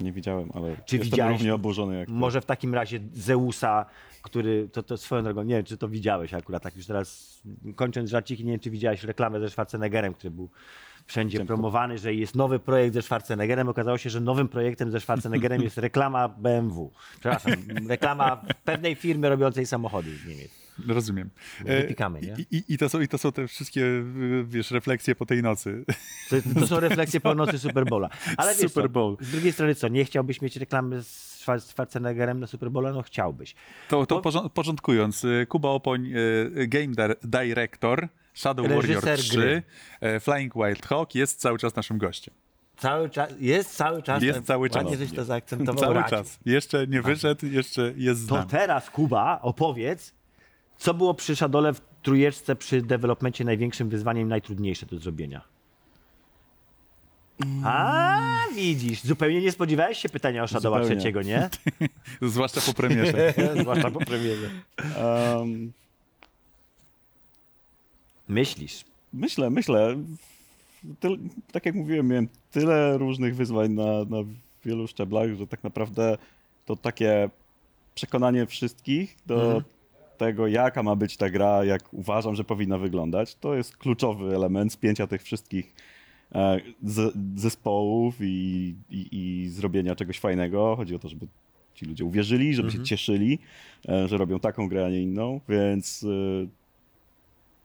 [0.00, 2.14] Nie widziałem, ale Czy jestem równie oburzony jak ty.
[2.14, 3.86] Może w takim razie Zeusa,
[4.22, 7.40] który, to, to swoją drogą, nie wiem, czy to widziałeś akurat, tak już teraz
[7.76, 10.50] kończąc żarciki, nie wiem, czy widziałeś reklamę ze Schwarzeneggerem, który był
[11.06, 13.68] wszędzie promowany, że jest nowy projekt ze Schwarzeneggerem.
[13.68, 16.90] Okazało się, że nowym projektem ze Schwarzeneggerem jest reklama BMW.
[17.20, 17.52] Przepraszam,
[17.88, 20.50] reklama pewnej firmy robiącej samochody z Niemiec.
[20.88, 21.30] Rozumiem.
[21.64, 22.36] E, Wypikamy, nie?
[22.50, 23.84] I, i, i, to są, I to są te wszystkie,
[24.44, 25.84] wiesz, refleksje po tej nocy.
[26.30, 28.08] To, to są refleksje po nocy Super Bowla.
[28.36, 29.16] Ale wiesz Super co, Bowl.
[29.20, 32.92] z drugiej strony co, nie chciałbyś mieć reklamy z Schwar- Schwarzeneggerem na Super Bowla?
[32.92, 33.54] No chciałbyś.
[33.88, 36.06] To, to porząd- porządkując, y, Kuba Opoń,
[36.56, 39.62] y, Game Dir- Director, Shadow Reżyser Warrior 3, gry.
[40.00, 42.34] e, Flying Wild Hawk jest cały czas naszym gościem.
[42.76, 44.22] Cały czas, jest cały czas.
[44.22, 44.82] Jest cały czas.
[44.84, 45.80] Ładnie żeś to zaakcentował.
[45.80, 46.10] Cały Radziu.
[46.10, 46.38] czas.
[46.46, 48.50] Jeszcze nie wyszedł, jeszcze jest z To nami.
[48.50, 50.12] teraz, Kuba, opowiedz,
[50.78, 55.40] co było przy Shadole w trójeczce przy developmencie największym wyzwaniem, najtrudniejsze do zrobienia?
[57.64, 58.18] A,
[58.54, 60.96] widzisz, zupełnie nie spodziewałeś się pytania o Shadowa Zupełnie.
[60.96, 61.50] trzeciego, nie?
[62.22, 63.34] Zwłaszcza po premierze.
[63.60, 64.50] Zwłaszcza po premierze.
[64.96, 65.72] Em,
[68.28, 68.84] Myślisz.
[69.12, 69.96] myślę, myślę.
[71.00, 71.18] Tyl,
[71.52, 74.18] tak jak mówiłem, miałem tyle różnych wyzwań na, na
[74.64, 76.18] wielu szczeblach, że tak naprawdę
[76.66, 77.30] to takie
[77.94, 79.62] przekonanie wszystkich do
[80.16, 84.72] tego, jaka ma być ta gra, jak uważam, że powinna wyglądać, to jest kluczowy element
[84.72, 85.74] spięcia tych wszystkich
[86.34, 90.76] e, z, zespołów i, i, i zrobienia czegoś fajnego.
[90.76, 91.26] Chodzi o to, żeby
[91.74, 93.38] ci ludzie uwierzyli, żeby się cieszyli,
[93.88, 96.46] e, że robią taką grę, a nie inną, więc e,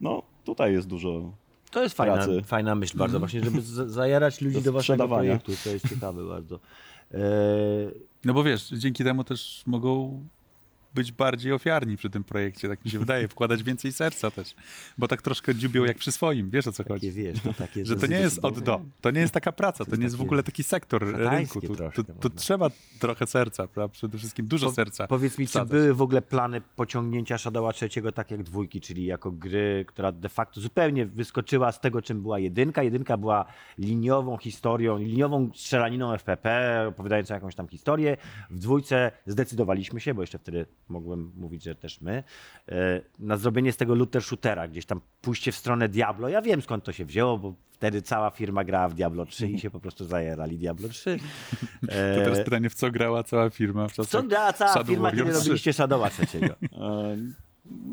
[0.01, 1.31] no tutaj jest dużo
[1.71, 2.41] To jest fajna, Pracy.
[2.45, 5.51] fajna myśl bardzo właśnie, żeby zajarać ludzi Do do waszego projektu.
[5.63, 6.59] To jest ciekawe bardzo.
[7.13, 7.17] E,
[8.25, 10.21] No bo wiesz, dzięki temu też mogą
[10.93, 14.55] być bardziej ofiarni przy tym projekcie, tak mi się wydaje, wkładać więcej serca też,
[14.97, 17.11] bo tak troszkę dziubią jak przy swoim, wiesz o co takie chodzi.
[17.11, 17.85] wiesz, to takie...
[17.85, 20.21] Że to nie jest od do, to nie jest taka praca, to nie jest w
[20.21, 23.93] ogóle taki sektor rynku, tu, tu, tu trzeba trochę serca, prawda?
[23.93, 25.07] przede wszystkim dużo Po- serca.
[25.07, 25.69] Powiedz mi, czy wsadzać.
[25.71, 30.29] były w ogóle plany pociągnięcia Shadowa trzeciego tak jak dwójki, czyli jako gry, która de
[30.29, 32.83] facto zupełnie wyskoczyła z tego, czym była jedynka.
[32.83, 33.45] Jedynka była
[33.77, 38.17] liniową historią, liniową strzelaniną FPP, opowiadającą jakąś tam historię.
[38.49, 42.23] W dwójce zdecydowaliśmy się, bo jeszcze wtedy mogłem mówić, że też my,
[42.69, 46.29] e, na zrobienie z tego looter shootera, gdzieś tam pójście w stronę Diablo.
[46.29, 49.59] Ja wiem skąd to się wzięło, bo wtedy cała firma grała w Diablo 3 i
[49.59, 51.19] się po prostu zajerali Diablo 3.
[51.81, 51.87] To
[52.23, 55.25] teraz pytanie, w co grała cała firma w Co czasach grała cała Shadow firma, Warrior
[55.25, 55.47] kiedy 3?
[55.47, 56.55] robiliście Shadowa trzeciego?
[56.81, 57.17] E,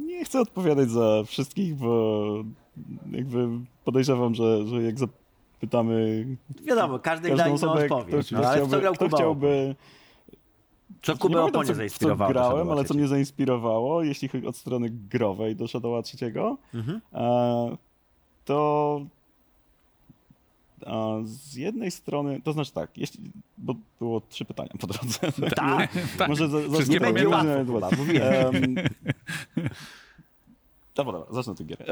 [0.07, 2.45] Nie chcę odpowiadać za wszystkich, bo
[3.11, 3.49] jakby
[3.85, 5.07] podejrzewam, że, że jak za,
[5.61, 6.27] pytamy
[6.65, 8.27] Wiadomo, każdy każdą inną odpowiedź.
[8.27, 9.75] kto, no, kto, w co chciałby, grał kto chciałby...
[11.03, 12.29] Co Kubę Oponie zainspirowało?
[12.29, 17.01] co grałem, ale co mnie zainspirowało, jeśli chodzi od strony growej do Shadowa trzeciego, Mhm.
[17.13, 17.77] e,
[18.45, 19.01] to
[20.87, 23.21] e, z jednej strony, to znaczy tak, jeśli,
[23.59, 25.19] bo było trzy pytania po drodze.
[25.57, 26.29] Tak, Tak.
[26.29, 27.49] Może za, Wszystkie nie będzie łatwo.
[27.51, 28.75] Um,
[30.95, 31.85] dobra, dobra, zacznę od tej gier.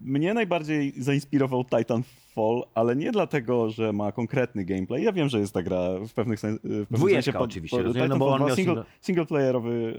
[0.00, 5.02] Mnie najbardziej zainspirował Titanfall, ale nie dlatego, że ma konkretny gameplay.
[5.02, 7.38] Ja wiem, że jest ta gra w pewnych sen- w pewnym Dwójeczka sensie...
[7.44, 9.94] oczywiście, rozumiem, no bo on 2, miał single, single- singleplayerowy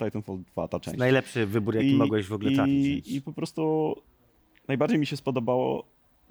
[0.00, 0.98] e, Titanfall 2, ta część.
[0.98, 2.74] Najlepszy wybór, jaki mogłeś w ogóle trafić.
[2.86, 3.94] I, więc- I po prostu
[4.68, 5.84] najbardziej mi się spodobało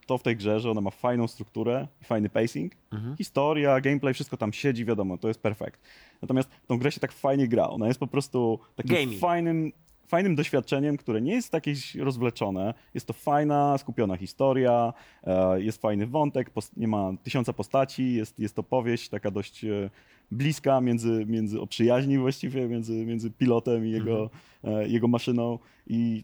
[0.06, 3.18] to w tej grze, że ona ma fajną strukturę, fajny pacing, Mhm.
[3.18, 5.82] historia, gameplay, wszystko tam siedzi, wiadomo, to jest perfekt.
[6.22, 7.70] Natomiast tą grę się tak fajnie gra.
[7.70, 9.20] Ona jest po prostu takim Gaming.
[9.20, 9.72] fajnym,
[10.08, 12.74] fajnym doświadczeniem, które nie jest jakieś rozwleczone.
[12.94, 18.56] Jest to fajna, skupiona historia, e, jest fajny wątek, nie ma tysiąca postaci, jest, jest
[18.56, 19.90] to powieść taka dość e,
[20.32, 24.30] bliska między, między o przyjaźni właściwie, między, między pilotem i jego,
[24.64, 24.84] Mhm.
[24.84, 26.24] e, jego maszyną i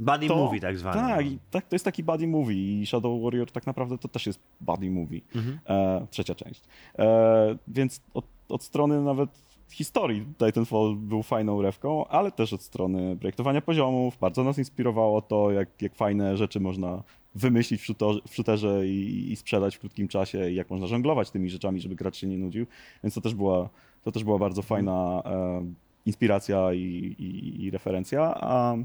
[0.00, 1.00] Buddy to, movie tak zwany.
[1.00, 1.30] Tak, no.
[1.30, 4.40] i tak, to jest taki buddy movie i Shadow Warrior tak naprawdę to też jest
[4.60, 5.58] buddy movie, Mhm.
[5.66, 6.60] e, trzecia część.
[6.98, 9.30] E, więc od, od strony nawet
[9.72, 14.18] historii Titanfall był fajną rewką, ale też od strony projektowania poziomów.
[14.20, 17.02] Bardzo nas inspirowało to, jak, jak fajne rzeczy można
[17.34, 21.30] wymyślić w, shooterze, w shooterze i, i sprzedać w krótkim czasie i jak można żonglować
[21.30, 22.66] tymi rzeczami, żeby gracz się nie nudził.
[23.04, 23.68] Więc to też była,
[24.02, 25.64] to też była bardzo fajna e,
[26.06, 26.78] inspiracja i,
[27.18, 28.34] i, i referencja.
[28.40, 28.76] A,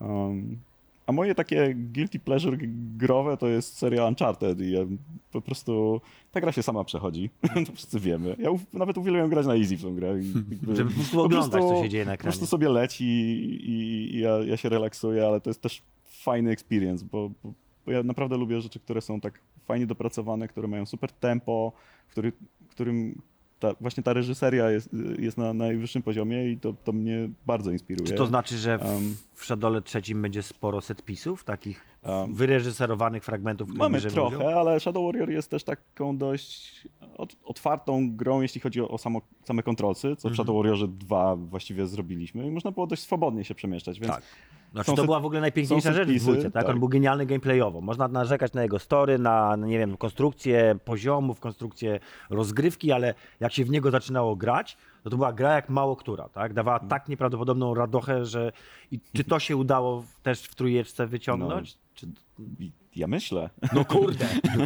[0.00, 0.58] Um,
[1.08, 2.56] a moje takie guilty pleasure
[2.96, 4.80] growe to jest seria Uncharted i ja
[5.32, 6.00] po prostu
[6.32, 7.30] ta gra się sama przechodzi,
[7.66, 8.36] to wszyscy wiemy.
[8.38, 10.20] Ja nawet uwielbiam grać na easy w tą grę.
[10.20, 12.32] I, jakby Żeby po prostu oglądać, co się dzieje na Po ekranie.
[12.32, 17.04] prostu sobie leci i, i ja, ja się relaksuję, ale to jest też fajny experience,
[17.12, 17.52] bo, bo,
[17.86, 21.72] bo ja naprawdę lubię rzeczy, które są tak fajnie dopracowane, które mają super tempo,
[22.08, 22.32] w który,
[22.68, 23.22] którym
[23.58, 28.06] ta, właśnie ta reżyseria jest, jest na najwyższym poziomie i to, to mnie bardzo inspiruje.
[28.08, 33.24] Czy to znaczy, że w, Um, w Shadole trzecim będzie sporo setpisów, takich Um, wyreżyserowanych
[33.24, 34.58] fragmentów, Mamy trochę, udział?
[34.58, 36.84] ale Shadow Warrior jest też taką dość
[37.16, 41.36] ot- otwartą grą, jeśli chodzi o, o samo, same kontrolsy, co w Shadow Warriorze 2
[41.36, 44.22] właściwie zrobiliśmy i można było dość swobodnie się przemieszczać, więc Tak.
[44.72, 46.52] Znaczy, to była w ogóle najpiękniejsza rzecz w dwójce, tak?
[46.64, 46.68] tak.
[46.68, 47.80] On był genialny gameplayowo.
[47.80, 52.00] Można narzekać na jego story, na, nie wiem, konstrukcję poziomów, konstrukcję
[52.30, 56.28] rozgrywki, ale jak się w niego zaczynało grać, to to była gra jak mało która,
[56.28, 56.52] tak?
[56.52, 56.90] Dawała Mhm.
[56.90, 58.52] tak nieprawdopodobną radochę, że...
[58.90, 61.78] I czy to się udało też w trójeczce wyciągnąć?
[61.98, 62.06] Czy...
[62.96, 63.50] ja myślę.
[63.72, 64.26] No kurde,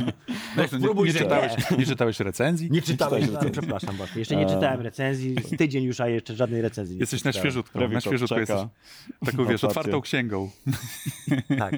[0.57, 2.71] No, nie, spróbuj, nie, że czytałeś, nie czytałeś recenzji?
[2.71, 6.35] nie czytałeś, czytałem no, przepraszam bardzo, jeszcze nie czytałem recenzji, z tydzień już, a jeszcze
[6.37, 7.51] żadnej recenzji nie Jesteś na przeczytałem.
[7.53, 8.53] świeżutko, Prawie na świeżutko czeka.
[8.55, 8.71] jesteś
[9.25, 10.51] taką, wiesz, otwartą księgą.
[11.59, 11.75] Tak,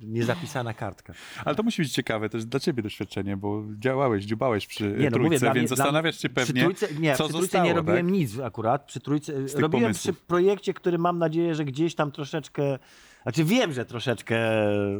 [0.00, 1.12] niezapisana kartka.
[1.44, 5.10] Ale to musi być ciekawe też dla ciebie doświadczenie, bo działałeś, dziubałeś przy Nie, trójce,
[5.18, 7.64] no mówię, dla więc mnie- zastanawiasz się Przy pewnie, trójce, nie, co przy trójce zostało,
[7.64, 8.14] nie robiłem tak?
[8.14, 8.84] nic akurat.
[8.86, 10.00] Przy trójce, robiłem pomysłów.
[10.16, 12.78] przy projekcie, który mam nadzieję, że gdzieś tam troszeczkę,
[13.24, 14.38] znaczy wiem, że troszeczkę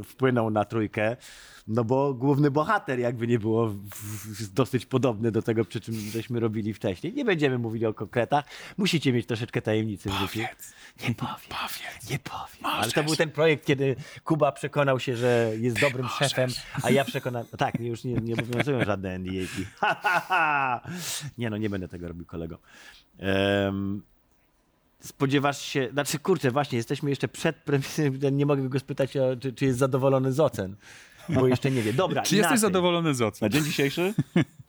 [0.05, 1.17] wpłynął na trójkę,
[1.69, 3.75] no bo główny bohater jakby nie było
[4.29, 7.15] jest dosyć podobny do tego, przy czym żeśmy robili wcześniej.
[7.15, 8.45] Nie będziemy mówili o konkretach,
[8.77, 10.39] musicie mieć troszeczkę tajemnicy w życiu.
[11.09, 12.11] Nie powiem, Powiedz.
[12.11, 12.77] nie powiem.
[12.77, 16.51] Ale to był ten projekt, kiedy Kuba przekonał się, że jest dobrym szefem,
[16.83, 19.31] a ja przekonałem, no tak, już nie, nie obowiązują żadne NDA.
[21.39, 22.59] nie no, nie będę tego robił kolego.
[23.19, 24.03] Em,
[25.05, 29.53] spodziewasz się, znaczy kurczę, właśnie, jesteśmy jeszcze przed premierą, nie mogę go spytać, o, czy,
[29.53, 30.77] czy jest zadowolony z ocen,
[31.29, 31.93] bo jeszcze nie wie.
[31.93, 33.51] Dobra, Czy jesteś zadowolony z Na ocen?
[33.51, 34.15] dzień dzisiejszy?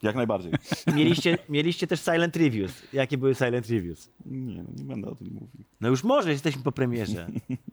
[0.02, 0.52] Jak najbardziej.
[0.96, 2.82] Mieliście, mieliście też silent reviews.
[2.92, 4.10] Jakie były silent reviews?
[4.26, 5.64] Nie, no nie będę o tym mówił.
[5.80, 7.26] No już może, jesteśmy po premierze.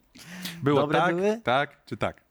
[0.63, 1.41] Było Dobre tak, były?
[1.43, 2.23] tak czy tak?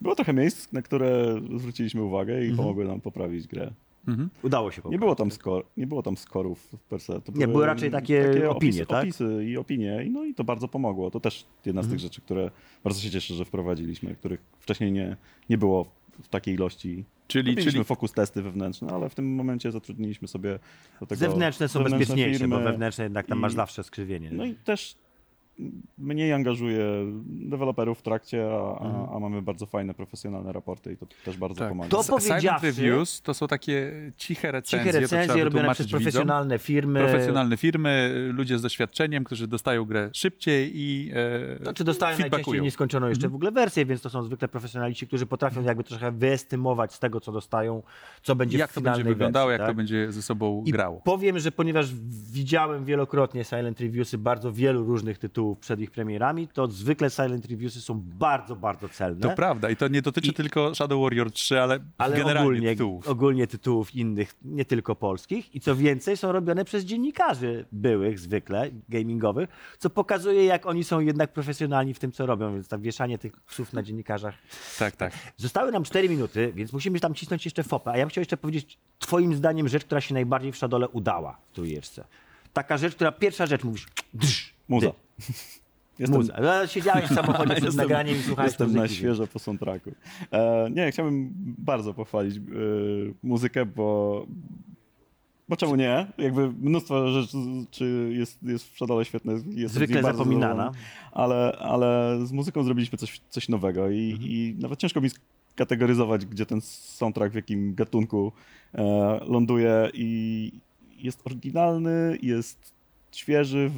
[0.00, 2.52] Było trochę miejsc, na które zwróciliśmy uwagę Mhm.
[2.54, 3.72] i pomogły nam poprawić grę.
[4.42, 7.20] Udało się Nie było tam, skor, nie było tam skorów per se.
[7.20, 9.02] To Nie, były raczej takie opinie, opisy, tak?
[9.02, 11.10] Opisy i opinie, i no i to bardzo pomogło.
[11.10, 11.90] To też jedna Mhm.
[11.90, 12.50] z tych rzeczy, które
[12.84, 15.16] bardzo się cieszę, że wprowadziliśmy, których wcześniej nie,
[15.50, 15.84] nie było
[16.22, 17.04] w takiej ilości.
[17.28, 20.58] Czyli, Robiliśmy czyli fokus testy wewnętrzne, ale w tym momencie zatrudniliśmy sobie
[21.00, 22.56] do tego Zewnętrzne są bezpieczniejsze, firmy.
[22.58, 24.30] bo wewnętrzne jednak tam i- masz zawsze skrzywienie.
[24.32, 24.96] No i też
[25.98, 26.84] mniej angażuje
[27.26, 31.58] deweloperów w trakcie, a, a, a mamy bardzo fajne, profesjonalne raporty i to też bardzo
[31.58, 31.68] tak.
[31.68, 31.90] pomaga.
[31.90, 36.00] To Silent powiedziawszy- reviews to są takie ciche recenzje, Ciche to recenzje robione przez widzom.
[36.00, 37.00] profesjonalne firmy.
[37.00, 43.06] Profesjonalne firmy, ludzie z doświadczeniem, którzy dostają grę szybciej i e, Znaczy dostają najczęściej nieskończoną
[43.08, 43.32] jeszcze Mhm.
[43.32, 47.20] w ogóle wersję, więc to są zwykle profesjonaliści, którzy potrafią jakby trochę wyestymować z tego,
[47.20, 47.82] co dostają,
[48.22, 49.74] co będzie Jak w to finalnej będzie wyglądało, wersji, jak tak?
[49.74, 51.00] to będzie ze sobą I grało.
[51.04, 51.94] powiem, że ponieważ
[52.32, 57.80] widziałem wielokrotnie Silent Reviewsy bardzo wielu różnych tytułów, przed ich premierami, to zwykle Silent Reviewsy
[57.80, 59.20] są bardzo, bardzo celne.
[59.20, 62.68] To prawda i to nie dotyczy I- tylko Shadow Warrior 3, ale, ale generalnie ogólnie
[62.70, 63.08] tytułów.
[63.08, 65.54] ogólnie tytułów innych, nie tylko polskich.
[65.54, 71.00] I co więcej, są robione przez dziennikarzy byłych, zwykle, gamingowych, co pokazuje, jak oni są
[71.00, 72.54] jednak profesjonalni w tym, co robią.
[72.54, 74.34] Więc tam wieszanie tych psów na dziennikarzach.
[74.78, 75.12] Tak, tak.
[75.36, 77.90] Zostały nam 4 minuty, więc musimy tam cisnąć jeszcze fopę.
[77.90, 81.38] A ja bym chciał jeszcze powiedzieć, twoim zdaniem, rzecz, która się najbardziej w Szadole udała
[81.50, 82.04] w trójeczce.
[82.52, 84.90] Taka rzecz, która pierwsza rzecz mówisz, drż, Muza.
[84.90, 84.96] ty,
[85.98, 86.36] Jestem, muza.
[86.42, 88.82] No, Siedziałeś w samochodzie przed jestem, nagraniem i słuchałeś jestem muzyki.
[88.82, 89.92] na świeżo po soundtracku.
[90.32, 92.40] E, nie, chciałbym bardzo pochwalić e,
[93.22, 94.26] muzykę, bo
[95.48, 96.06] bo czemu nie?
[96.18, 97.36] Jakby mnóstwo rzeczy
[97.70, 99.32] czy jest, jest w Shadow'le świetne.
[99.32, 100.72] Jestem z Zwykle zapominana.
[101.12, 104.30] Ale, ale z muzyką zrobiliśmy coś, coś nowego i, Mhm.
[104.30, 105.10] i nawet ciężko mi
[105.54, 108.32] skategoryzować, gdzie ten soundtrack, w jakim gatunku
[108.74, 108.82] e,
[109.26, 110.52] ląduje i
[110.98, 112.72] jest oryginalny, jest
[113.12, 113.70] świeży,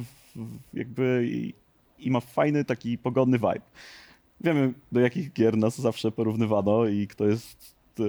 [0.73, 1.53] jakby i,
[1.99, 3.61] i ma fajny, taki pogodny vibe.
[4.41, 8.03] Wiemy, do jakich gier nas zawsze porównywano i kto jest e,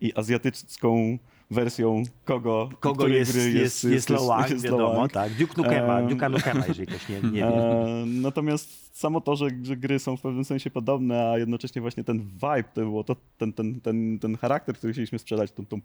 [0.00, 1.18] i azjatycką
[1.50, 5.34] wersją kogo, Kogo jest, gry jest, jest, Loang, jest wiadomo, tak.
[5.34, 6.08] Duke Nukema, Em.
[6.08, 7.46] Duke'a Nukema, jeżeli ktoś nie, nie wie.
[7.46, 12.04] E, natomiast samo to, że, że gry są w pewnym sensie podobne, a jednocześnie właśnie
[12.04, 15.80] ten vibe, to było to, ten, ten, ten, ten charakter, który chcieliśmy sprzedać, tą, tą,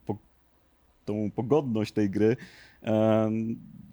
[1.06, 2.38] tą pogodność tej gry,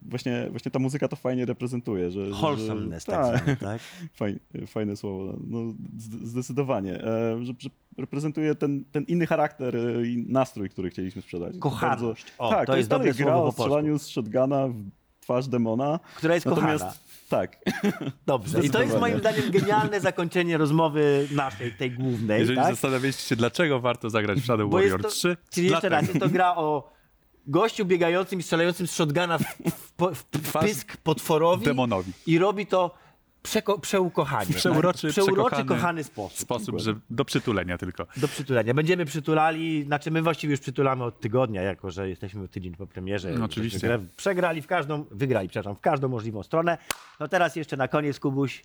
[0.09, 2.11] właśnie, właśnie ta muzyka to fajnie reprezentuje.
[2.11, 3.81] Że, Wholesomeness, że, tak, zwany, tak?
[4.13, 5.59] Fajne, fajne słowo, no,
[5.99, 7.05] zd- zdecydowanie.
[7.05, 11.55] E, że, że reprezentuje ten, ten inny charakter e, i nastrój, który chcieliśmy sprzedać.
[11.59, 12.27] Kochanność.
[12.39, 14.75] O, tak, to to, jest jest dalej dobre gra słowo o strzelaniu z shotguna w
[15.21, 16.01] twarz demona.
[16.17, 16.99] Która jest Natomiast kochana.
[17.29, 17.57] tak,
[18.27, 18.65] Dobrze.
[18.65, 22.71] I to jest moim zdaniem genialne zakończenie rozmowy naszej, tej głównej, Jeżeli tak?
[22.71, 26.05] zastanawialiście się, dlaczego warto zagrać w Shadow Bo jest Warrior to, 3, Czyli jeszcze raz,
[26.05, 26.25] dlatego.
[26.25, 27.00] jest to gra o
[27.47, 32.13] gościu biegającym i strzelającym z shotguna w, w, w, w pysk potworowi demonowi.
[32.27, 32.95] i robi to
[33.43, 34.55] przeko, przeukochanie.
[34.55, 35.11] Przeuroczy, tak?
[35.11, 36.39] Przeuroczy, kochany sposób.
[36.39, 38.07] Sposób, że do przytulenia tylko.
[38.17, 38.75] Do przytulania.
[38.75, 43.31] Będziemy przytulali, znaczy my właściwie już przytulamy od tygodnia, jako że jesteśmy tydzień po premierze.
[43.31, 43.99] No, oczywiście.
[44.17, 46.79] Przegrali w każdą, wygrali, przepraszam, w każdą możliwą stronę.
[47.21, 48.65] No teraz jeszcze na koniec, Kubuś,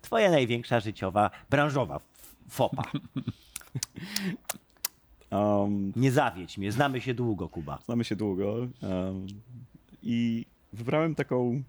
[0.00, 2.00] twoja największa życiowa, branżowa
[2.48, 2.82] fopa.
[5.36, 7.78] um, Nie zawiedź mnie, znamy się długo, Kuba.
[7.84, 9.26] znamy się długo um,
[10.02, 11.62] i wybrałem taką,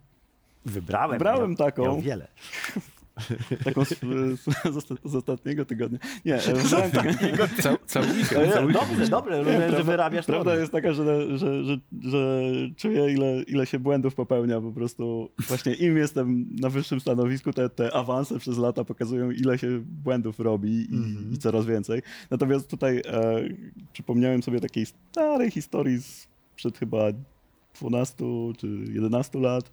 [0.65, 1.11] Wybrałem.
[1.17, 1.83] Wybrałem miał, taką.
[1.83, 2.27] Miał wiele.
[3.63, 3.95] Taką z, z,
[4.43, 5.99] z, osta- z ostatniego tygodnia.
[6.25, 7.09] Nie, e, wybrałem taką,
[7.61, 8.73] Cał, cały weekend, E, weekend.
[8.89, 12.41] Dobrze, dobrze, rozumiem, że wyrabiasz Prawda jest taka, że, że, że, że
[12.77, 14.61] czuję, ile, ile się błędów popełnia.
[14.61, 19.57] Po prostu właśnie im jestem na wyższym stanowisku, te, te awanse przez lata pokazują, ile
[19.57, 21.33] się błędów robi i, Mhm.
[21.33, 22.01] i coraz więcej.
[22.31, 23.43] Natomiast tutaj e,
[23.93, 27.03] przypomniałem sobie takiej starej historii sprzed chyba
[27.81, 28.15] 12
[28.57, 29.71] czy 11 lat.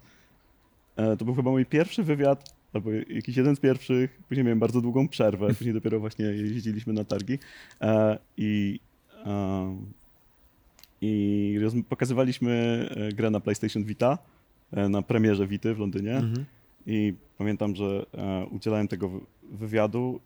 [0.95, 4.21] E, to był chyba mój pierwszy wywiad, albo jakiś jeden z pierwszych.
[4.27, 7.39] Później miałem bardzo długą przerwę, później dopiero właśnie jeździliśmy na targi.
[7.81, 8.79] E, I
[9.25, 9.77] e,
[11.01, 11.59] i
[11.89, 12.51] pokazywaliśmy
[12.95, 14.17] e, grę na PlayStation Vita,
[14.89, 16.21] na premierze Vity w Londynie.
[16.87, 18.05] I pamiętam, że
[18.51, 19.19] udzielałem tego wy-
[19.51, 20.19] wywiadu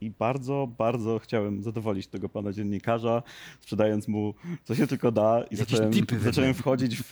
[0.00, 3.22] i bardzo, bardzo chciałem zadowolić tego pana dziennikarza,
[3.60, 7.06] sprzedając mu co się tylko da i Jakieś zacząłem, zacząłem wchodzić w,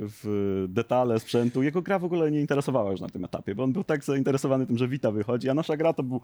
[0.00, 1.62] w detale sprzętu.
[1.62, 4.66] Jego gra w ogóle nie interesowała już na tym etapie, bo on był tak zainteresowany
[4.66, 6.20] tym, że Vita wychodzi, a nasza gra to był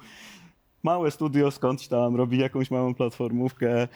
[0.83, 3.89] małe studio skądś tam, robi jakąś małą platformówkę,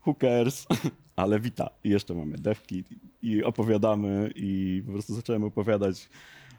[0.00, 0.66] hookers,
[1.16, 1.70] ale Vita.
[1.84, 2.84] I jeszcze mamy devki
[3.22, 6.08] i opowiadamy i po prostu zacząłem opowiadać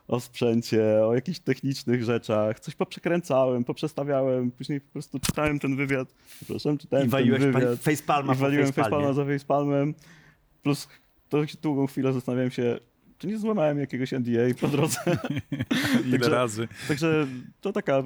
[0.08, 6.13] o sprzęcie, o jakichś technicznych rzeczach, coś poprzekręcałem, poprzestawiałem, później po prostu czytałem ten wywiad,
[6.36, 7.80] przepraszam, czytałem I waliłeś ten wywiad.
[7.80, 9.93] facepalma I waliłem facepalma za facepalmem,
[10.63, 10.88] plus
[11.30, 12.80] to długą chwilę zastanawiałem się,
[13.17, 15.00] czy nie złamałem jakiegoś NDA po drodze.
[16.06, 16.67] Ile Także- razy.
[16.88, 17.28] Także
[17.62, 18.04] to taka,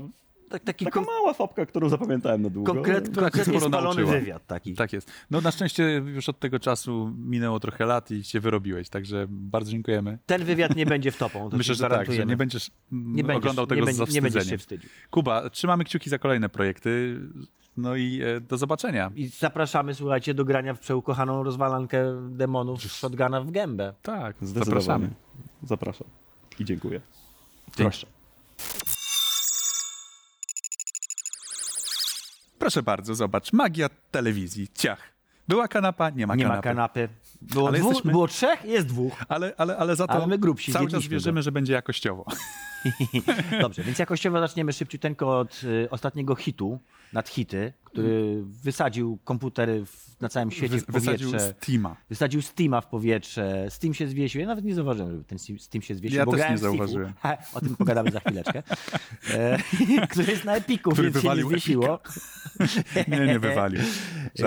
[0.51, 2.73] Tak, taki taka kon- mała fopka, którą zapamiętałem na długo.
[2.73, 4.73] konkret, konkretnie sporo spalony wywiad taki.
[4.73, 5.11] Tak jest.
[5.31, 9.71] No na szczęście już od tego czasu minęło trochę lat i się wyrobiłeś, także bardzo
[9.71, 10.17] dziękujemy.
[10.25, 11.49] Ten wywiad nie będzie wtopą.
[11.49, 14.21] To Myślę, że tak, że nie będziesz nie będziesz, oglądał nie, tego z będzie, nie
[14.21, 14.89] będziesz się wstydził.
[15.11, 17.19] Kuba, trzymamy kciuki za kolejne projekty.
[17.77, 19.11] No i e, do zobaczenia.
[19.15, 23.93] I zapraszamy, słuchajcie, do grania w przeukochaną rozwalankę demonów z shotguna w gębę.
[24.01, 25.09] Tak, zapraszamy.
[25.63, 26.07] Zapraszam.
[26.59, 27.01] I dziękuję.
[27.77, 28.07] Proszę.
[32.61, 33.53] Proszę bardzo, zobacz.
[33.53, 34.67] Magia telewizji.
[34.75, 34.99] Ciach.
[35.47, 36.57] Była kanapa, nie ma Nie kanapy.
[36.57, 37.09] ma kanapy.
[37.41, 39.13] Było, dwóch, jesteśmy- było trzech, jest dwóch.
[39.29, 42.25] Ale, ale, ale za to Ale my grubsi, cały czas wierzymy, że będzie jakościowo.
[43.61, 46.79] Dobrze, więc jakościowo zaczniemy szybciuteńko od y, ostatniego hitu,
[47.13, 51.11] nad hity, który wysadził komputery w, na całym świecie w powietrze.
[51.11, 51.95] wysadził Steama.
[52.09, 53.65] Wysadził Steama w powietrze.
[53.69, 54.41] Steam się zwiesił.
[54.41, 56.19] Ja nawet nie zauważyłem, żeby ten Steam- się zwiesił.
[56.19, 57.13] Ja też nie zauważyłem.
[57.19, 58.63] Ha, o tym pogadamy za chwileczkę.
[59.33, 59.57] E,
[60.11, 61.99] który jest na Epiku, Który więc się nie zwiesiło.
[63.07, 63.81] Nie, nie wywalił.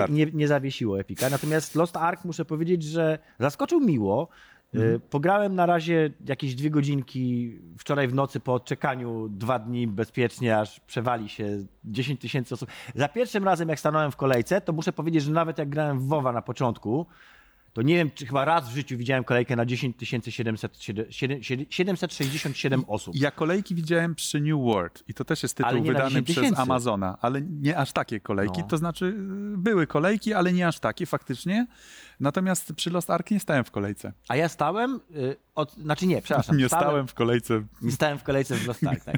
[0.09, 1.29] Nie, nie zawiesiło Epika.
[1.29, 4.29] Natomiast Lost Ark muszę powiedzieć, że zaskoczył miło.
[4.73, 4.93] Mhm.
[4.95, 10.59] Y, Pograłem na razie jakieś dwie godzinki wczoraj w nocy po odczekaniu dwa dni bezpiecznie,
[10.59, 12.69] aż przewali się 10 tysięcy osób.
[12.95, 16.07] Za pierwszym razem, jak stanąłem w kolejce, to muszę powiedzieć, że nawet jak grałem w
[16.07, 17.05] WoWa na początku,
[17.73, 19.95] to nie wiem, czy chyba raz w życiu widziałem kolejkę na 10
[21.69, 23.15] 767 osób.
[23.17, 26.59] Ja kolejki widziałem przy New World i to też jest tytuł wydany 10 przez.
[26.59, 28.67] Amazona, ale nie aż takie kolejki, No.
[28.67, 31.67] to znaczy y, były kolejki, ale nie aż takie faktycznie.
[32.19, 34.13] Natomiast przy Lost Ark nie stałem w kolejce.
[34.27, 36.57] A ja stałem, y, od, znaczy nie, przepraszam.
[36.65, 37.63] Nie stałem w kolejce.
[37.81, 39.15] Nie stałem w kolejce w Lost Ark, tak.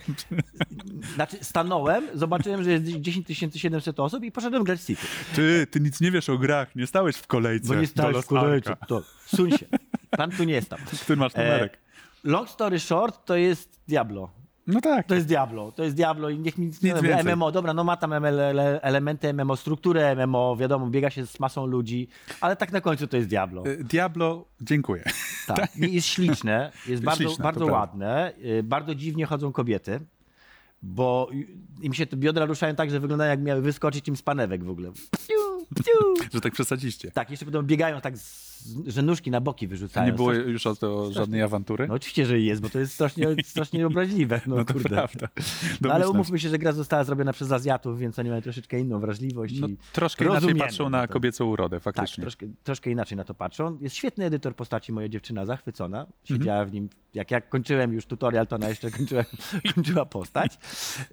[1.16, 5.08] Znaczy, stanąłem, zobaczyłem, że jest 10 700 osób i poszedłem grać w City.
[5.36, 8.14] Ty, ty nic nie wiesz o grach, nie stałeś w kolejce Bo nie do stałeś
[8.14, 8.72] w Lost kolejce.
[8.72, 8.86] Arka.
[8.86, 9.66] To, suń się.
[10.10, 10.80] Pan tu nie stał.
[11.02, 11.74] Który masz numerek?
[11.74, 11.78] E,
[12.24, 14.37] long story short, to jest Diablo.
[14.68, 15.08] No tak.
[15.08, 17.36] To jest Diablo, to jest Diablo i niech mi Nic nie wiem, więcej.
[17.36, 21.66] MMO, dobra, no ma tam ele- elementy MMO, strukturę MMO, wiadomo, biega się z masą
[21.66, 22.08] ludzi,
[22.42, 23.64] ale tak na końcu to jest Diablo.
[23.68, 25.04] Y, Diablo, dziękuję.
[25.48, 25.76] Tak.
[25.78, 27.80] I Jest śliczne, jest bardzo, Śliczne, bardzo prawda.
[27.80, 30.00] ładne, y, bardzo dziwnie chodzą kobiety,
[30.82, 31.30] bo
[31.82, 34.70] im się te biodra ruszają tak, że wyglądają jak miały wyskoczyć im z panewek w
[34.70, 34.92] ogóle.
[35.28, 36.24] Piu, piu.
[36.34, 37.12] Że tak przesadziście.
[37.12, 38.57] Tak, jeszcze potem biegają tak, z,
[38.88, 40.06] że nóżki na boki wyrzucają.
[40.08, 41.88] Nie było Strasznie- już o to żadnej awantury?
[41.88, 44.42] No oczywiście, że jest, bo to jest strasznie, strasznie obraźliwe.
[44.48, 44.90] No, No to kurde.
[44.90, 45.28] prawda.
[45.82, 49.00] No, ale umówmy się, że gra została zrobiona przez Azjatów, więc oni mają troszeczkę inną
[49.00, 49.60] wrażliwość.
[49.60, 52.22] No, troszkę inaczej patrzą na kobiecą urodę, Tak, faktycznie.
[52.22, 53.78] troszkę, troszkę inaczej na to patrzą.
[53.82, 56.08] Jest świetny edytor postaci, moja dziewczyna zachwycona.
[56.24, 56.70] Siedziała Mhm.
[56.70, 59.24] w nim, jak, jak kończyłem już tutorial, to ona jeszcze kończyła,
[59.76, 60.58] kończyła postać.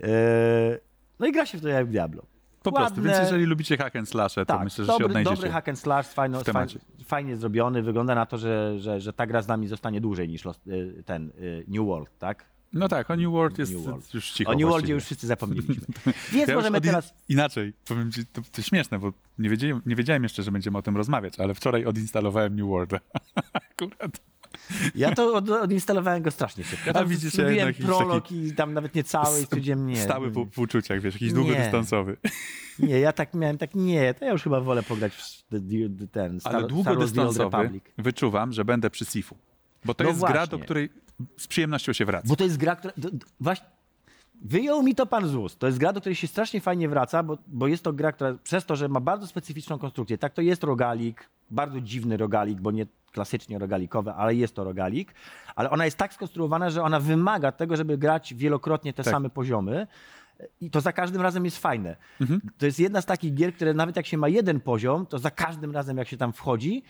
[0.03, 0.79] E,
[1.21, 2.23] no i gra się w to jak w Diablo.
[2.65, 5.07] Po prostu, ładne- więc jeżeli lubicie hack and slashe, to Tak, myślę, że się dobry,
[5.07, 5.37] odnajdziecie.
[5.37, 7.83] dobry hack and slash, fajno, fajnie, fajnie zrobiony.
[7.83, 11.03] Wygląda na to, że, że, że ta gra z nami zostanie dłużej niż Lost, y,
[11.07, 12.45] ten y, New World, tak?
[12.73, 14.15] No tak, o New World jest New World.
[14.15, 14.95] już cicho o New Worldzie właściwie.
[14.95, 15.75] już wszyscy zapomnieliśmy.
[16.33, 17.15] Więc Ja możemy teraz...
[17.29, 20.83] Inaczej, powiem ci, to, to śmieszne, bo nie wiedziałem, nie wiedziałem jeszcze, że będziemy o
[20.83, 22.91] tym rozmawiać, ale wczoraj odinstalowałem New World.
[23.71, 24.21] Akurat.
[24.95, 26.87] Ja to od, odinstalowałem go strasznie szybko.
[26.87, 29.97] Ja A lubiłem jednak prolog i tam nawet nie cały i stwierdziłem nie.
[29.97, 32.17] Stały po, w uczuciach, wiesz, jakiś długodystansowy.
[32.79, 36.57] Nie, ja tak miałem, tak nie, to ja już chyba wolę pograć w ten Star,
[36.57, 39.37] Ale długodystansowy wyczuwam, że będę przy Sifu.
[39.85, 40.59] Bo to No jest gra, właśnie.
[40.59, 40.89] do której
[41.39, 42.29] z przyjemnością się wraca.
[42.29, 42.95] Bo to jest gra, która...
[42.97, 43.67] Do, do, właśnie,
[44.43, 45.59] wyjął mi to pan z ust.
[45.59, 48.35] To jest gra, do której się strasznie fajnie wraca, bo, bo jest to gra, która
[48.43, 52.71] przez to, że ma bardzo specyficzną konstrukcję, tak to jest rogalik, bardzo dziwny rogalik, bo
[52.71, 52.87] nie
[53.19, 55.15] klasycznie rogalikowy, ale jest to rogalik,
[55.55, 59.13] ale ona jest tak skonstruowana, że ona wymaga tego, żeby grać wielokrotnie te Tak.
[59.13, 59.87] same poziomy.
[60.61, 61.97] I to za każdym razem jest fajne.
[62.21, 62.41] Mhm.
[62.59, 65.31] To jest jedna z takich gier, które nawet jak się ma jeden poziom, to za
[65.31, 66.83] każdym razem jak się tam wchodzi,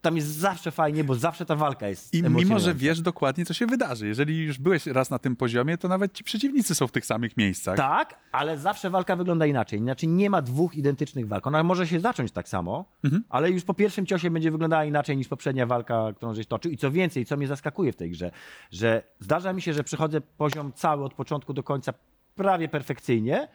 [0.00, 3.54] tam jest zawsze fajnie, bo zawsze ta walka jest I mimo, że wiesz dokładnie, co
[3.54, 4.06] się wydarzy.
[4.06, 7.36] Jeżeli już byłeś raz na tym poziomie, to nawet ci przeciwnicy są w tych samych
[7.36, 7.76] miejscach.
[7.76, 9.78] Tak, ale zawsze walka wygląda inaczej.
[9.78, 11.46] Znaczy nie ma dwóch identycznych walk.
[11.46, 13.24] Ona może się zacząć tak samo, Mhm.
[13.28, 16.72] ale już po pierwszym ciosie będzie wyglądała inaczej niż poprzednia walka, którą żeś toczył.
[16.72, 18.30] I co więcej, co mnie zaskakuje w tej grze,
[18.70, 21.92] że zdarza mi się, że przechodzę poziom cały od początku do końca
[22.34, 23.48] prawie perfekcyjnie,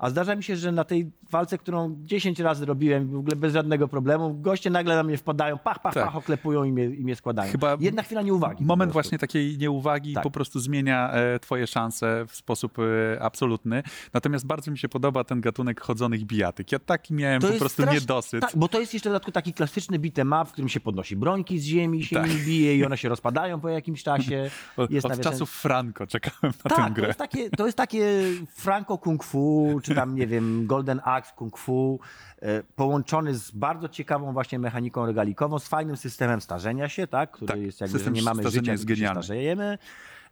[0.00, 3.52] a zdarza mi się, że na tej walce, którą 10 razy robiłem w ogóle bez
[3.52, 6.04] żadnego problemu, goście nagle na mnie wpadają, pach, pach, Tak.
[6.04, 7.52] pach, oklepują i mnie, i mnie składają.
[7.52, 8.64] Chyba Jedna chwila nieuwagi.
[8.64, 10.22] Moment właśnie takiej nieuwagi Tak.
[10.22, 13.82] po prostu zmienia e, twoje szanse w sposób e, absolutny.
[14.12, 16.72] Natomiast bardzo mi się podoba ten gatunek chodzonych bijatyk.
[16.72, 18.40] Ja taki miałem To po prostu strasz- niedosyt.
[18.40, 21.16] Tak, bo to jest jeszcze w dodatku taki klasyczny beat'em up, w którym się podnosi
[21.16, 22.30] brońki z ziemi, się Tak.
[22.30, 24.50] bije i one się rozpadają po jakimś czasie.
[24.76, 27.06] Od, Jest od nawiasem- czasów Franco czekałem na tę Tak, to grę.
[27.06, 28.22] jest, takie, to jest takie
[28.54, 32.00] Franco Kung Fu, czy tam, nie wiem, Golden Axe Kung Fu,
[32.42, 37.46] e, połączony z bardzo ciekawą właśnie mechaniką regalikową, z fajnym systemem starzenia się, tak, który
[37.52, 39.22] Tak, jest jakby, że system nie mamy życia, jest genialny.
[39.22, 39.78] starzejemy.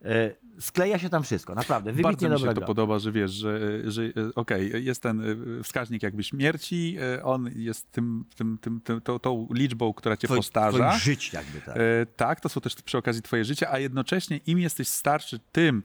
[0.04, 0.30] E,
[0.60, 3.60] Skleja się tam wszystko, naprawdę, wybitnie Bardzo mi się dobra to podoba, że wiesz, że,
[3.90, 5.22] że e, okej, jest ten
[5.62, 10.36] wskaźnik jakby śmierci, on jest tym, tym, tym, tym, tą, tą liczbą, która cię Twoi-
[10.36, 10.88] postarza.
[10.88, 11.76] twoich żyć jakby, tak.
[12.16, 15.82] Tak, to są też przy okazji twoje życie, a jednocześnie im jesteś starszy, tym,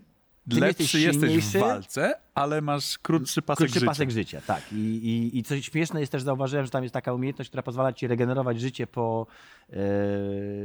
[0.50, 3.92] Tym lepszy jesteś jesteś, w walce, ale masz krótszy pasek Krótszy życia.
[3.92, 4.64] pasek życia, tak.
[4.72, 7.94] I, i, I coś śmieszne jest też, zauważyłem, że tam jest taka umiejętność, która pozwala
[7.94, 9.28] ci regenerować życie po,
[9.70, 9.76] e,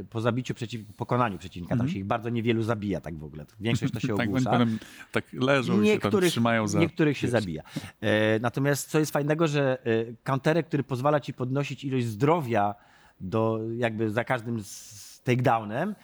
[0.09, 1.77] po zabiciu, przeciw, pokonaniu przeciwnika.
[1.77, 3.45] Tam się ich bardzo niewielu zabija tak w ogóle.
[3.59, 4.51] Większość to się tak, ogłusza.
[4.51, 4.79] potem
[5.11, 6.79] tak leżą i się tam trzymają za...
[6.79, 7.63] niektórych się zabija.
[8.01, 12.75] E, natomiast co jest fajnego, że e, counterek, który pozwala ci podnosić ilość zdrowia
[13.21, 15.95] do, jakby za każdym z takedownem,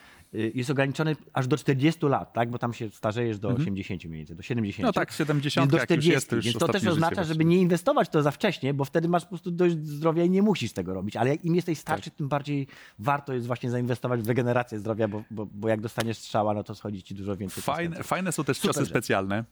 [0.54, 2.50] jest ograniczony aż do 40 lat, tak?
[2.50, 4.80] Bo tam się starzejesz do 80 mniej więcej, do 70.
[4.80, 4.88] Mhm.
[4.88, 6.12] No tak, 70 Więc do jak już 40.
[6.12, 9.24] jest, to Więc to też oznacza, żeby nie inwestować to za wcześnie, bo wtedy masz
[9.24, 11.16] po prostu dość zdrowia i nie musisz tego robić.
[11.16, 12.18] Ale jak im jesteś starszy, Tak.
[12.18, 12.68] tym bardziej
[13.00, 16.76] warto jest właśnie zainwestować w regenerację zdrowia, bo, bo, bo jak dostaniesz strzała, no to
[16.76, 17.64] schodzi ci dużo więcej.
[17.64, 18.90] Fajne, fajne są też Super ciosy rzecz.
[18.90, 19.44] specjalne,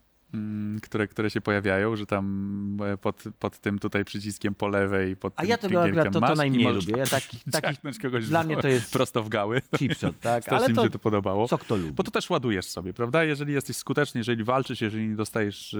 [0.81, 5.33] które, które się pojawiają, że tam e, pod, pod tym tutaj przyciskiem po lewej, pod
[5.35, 6.93] A tym ja tego pingielkiem akurat to, to najmniej lubię.
[6.97, 9.61] Ja taki, taki kogoś dla mnie to jest prosto w gały.
[9.77, 10.49] chipshot, tak?
[10.53, 11.47] Ale mi to, się to podobało.
[11.47, 11.91] co kto lubi.
[11.91, 13.23] Bo to też ładujesz sobie, prawda?
[13.23, 15.79] Jeżeli jesteś skuteczny, jeżeli walczysz, jeżeli nie dostajesz e,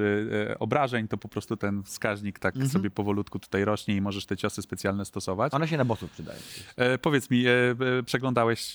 [0.52, 2.72] e, obrażeń, to po prostu ten wskaźnik tak Mhm.
[2.72, 5.54] sobie powolutku tutaj rośnie i możesz te ciosy specjalne stosować.
[5.54, 6.40] One się na bossów przydają.
[6.76, 7.52] E, powiedz mi, e,
[8.00, 8.74] e, przeglądałeś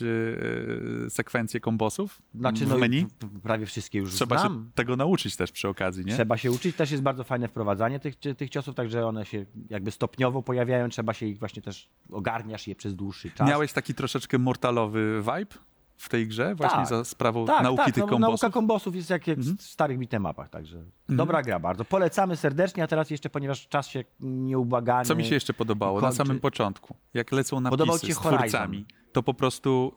[1.08, 3.06] sekwencję kombosów Znaczy, w no, menu?
[3.18, 4.64] p- prawie wszystkie już Trzeba znam.
[4.64, 6.14] się tego nauczyć też przy okazji, nie?
[6.14, 9.90] Trzeba się uczyć, też jest bardzo fajne wprowadzanie tych, tych ciosów, także one się jakby
[9.90, 13.48] stopniowo pojawiają, trzeba się ich właśnie też, ogarniasz je przez dłuższy czas.
[13.48, 15.56] Miałeś taki troszeczkę mortalowy vibe
[15.96, 16.88] w tej grze, właśnie Tak.
[16.88, 18.42] za sprawą tak, nauki tak, tych no, kombosów?
[18.42, 21.84] Nauka kombosów jest jak, jak w starych bitemapach, także dobra gra bardzo.
[21.84, 25.04] Polecamy serdecznie, a teraz jeszcze, ponieważ czas się nieubłagany...
[25.04, 26.16] Co mi się jeszcze podobało na kończy.
[26.16, 29.92] samym początku, jak lecą napisy Podobał ci z twórcami, to po prostu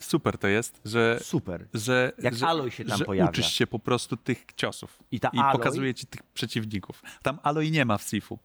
[0.00, 1.66] super to jest, że Super.
[1.74, 3.30] że, Jak że, Aloy się tam że pojawia.
[3.30, 7.02] uczysz się po prostu tych ciosów I ta Aloy- pokazuje ci tych przeciwników.
[7.22, 8.38] Tam Aloy nie ma w Sifu.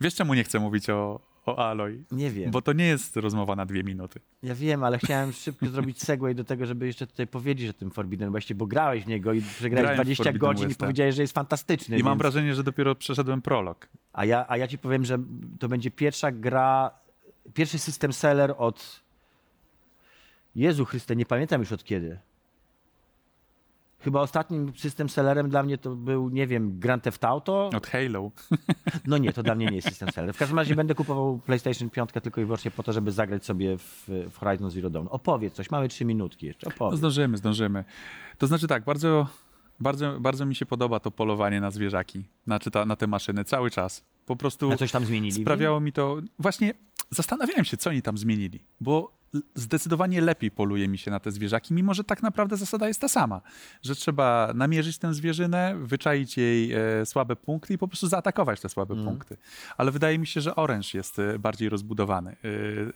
[0.00, 2.04] Wiesz czemu nie chcę mówić o, o Aloy?
[2.10, 2.50] Nie wiem.
[2.50, 4.20] Bo to nie jest rozmowa na dwie minuty.
[4.42, 7.90] Ja wiem, ale chciałem szybko zrobić segway do tego, żeby jeszcze tutaj powiedzieć o tym
[7.90, 11.14] Forbidden Westie, bo grałeś w niego i przegrałeś Grałem w 20 Forbidden godzin i powiedziałeś,
[11.14, 11.98] że jest fantastyczny.
[11.98, 13.88] I mam więc- wrażenie, że dopiero przeszedłem prolog.
[14.12, 15.18] A ja, a ja ci powiem, że
[15.60, 16.90] to będzie pierwsza gra,
[17.54, 19.05] pierwszy system seller od.
[20.56, 22.18] Jezu Chryste, nie pamiętam już od kiedy.
[23.98, 27.70] Chyba ostatnim system sellerem dla mnie to był, nie wiem, Grand Theft Auto.
[27.76, 28.30] Od Halo.
[29.06, 30.34] No nie, to dla mnie nie jest system seller.
[30.34, 33.78] W każdym razie będę kupował PlayStation 5 tylko i wyłącznie po to, żeby zagrać sobie
[33.78, 35.06] w, w Horizon Zero Dawn.
[35.10, 36.66] Opowiedz coś, mamy trzy minutki jeszcze.
[36.66, 36.98] No Opowiedz.
[36.98, 37.84] zdążymy, zdążymy.
[38.38, 39.26] To znaczy tak, bardzo,
[39.80, 43.70] bardzo, bardzo mi się podoba to polowanie na zwierzaki, znaczy ta, na te maszyny cały
[43.70, 44.04] czas.
[44.26, 45.42] Po prostu A coś tam zmienili?
[45.42, 46.16] sprawiało mi to...
[46.38, 46.74] Właśnie
[47.10, 49.15] zastanawiałem się, co oni tam zmienili, bo
[49.54, 53.08] zdecydowanie lepiej poluje mi się na te zwierzaki, mimo że tak naprawdę zasada jest ta
[53.08, 53.40] sama,
[53.82, 58.68] że trzeba namierzyć tę zwierzynę, wyczaić jej e, słabe punkty i po prostu zaatakować te
[58.68, 59.10] słabe Mhm.
[59.16, 59.36] punkty.
[59.76, 62.30] Ale wydaje mi się, że Orange jest e, bardziej rozbudowany.
[62.30, 62.36] E,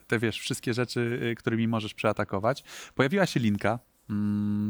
[0.07, 2.65] te wiesz, wszystkie rzeczy, e, którymi możesz przeatakować.
[2.95, 3.79] Pojawiła się linka, Mm,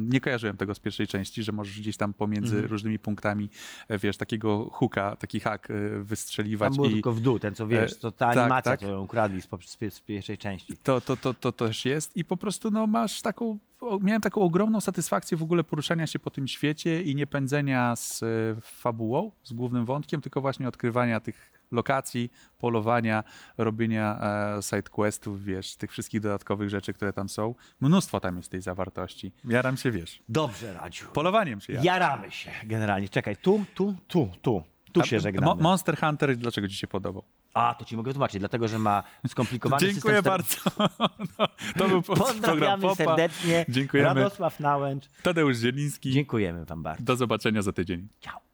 [0.09, 2.71] Nie kojarzyłem tego z pierwszej części, że możesz gdzieś tam pomiędzy Mhm.
[2.73, 3.51] różnymi punktami,
[3.89, 6.69] e, wiesz, takiego hooka, taki hak e, wystrzeliwać.
[6.69, 8.83] Tam było i tylko w dół, ten co wiesz, E, to ta tak, animacja, tak.
[8.83, 10.77] ją ukradli z, z, pi- z pierwszej części.
[10.83, 13.59] to, to, to, to też jest i po prostu no, masz taką,
[14.01, 18.21] miałem taką ogromną satysfakcję w ogóle poruszania się po tym świecie i nie pędzenia z
[18.63, 23.25] fabułą, z głównym wątkiem, tylko właśnie odkrywania tych lokacji, polowania,
[23.59, 24.19] robienia
[24.59, 27.55] e, sidequestów, wiesz, tych wszystkich dodatkowych rzeczy, które tam są.
[27.81, 29.33] Mnóstwo tam jest tej zawartości.
[29.45, 31.07] Jaram się, wiesz, Dobrze, Radziu.
[31.13, 31.85] polowaniem się jaram.
[31.87, 33.09] Jaramy się generalnie.
[33.09, 34.63] Czekaj, tu, tu, tu, tu.
[34.93, 35.47] Tu się żegnamy.
[35.47, 37.25] Mo- Monster Hunter, dlaczego ci się podobał?
[37.55, 40.33] A, to ci mogę wytłumaczyć, dlatego że ma skomplikowany Dziękuję system.
[40.33, 40.57] bardzo.
[41.39, 41.47] No,
[41.79, 43.65] to był program Pozdrawiamy serdecznie.
[43.69, 44.09] Dziękujemy.
[44.15, 45.05] Radosław Nałęcz.
[45.23, 46.11] Tadeusz Zieliński.
[46.13, 47.05] Dziękujemy wam bardzo.
[47.05, 48.09] Do zobaczenia za tydzień.
[48.21, 48.50] Ciao.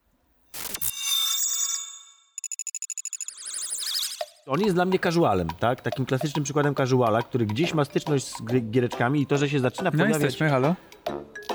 [4.47, 5.81] On jest dla mnie casualem, tak?
[5.81, 9.91] Takim klasycznym przykładem casuala, który gdzieś ma styczność z giereczkami i to, że się zaczyna
[9.91, 10.23] No pojawiać...
[10.23, 10.75] jesteśmy, halo?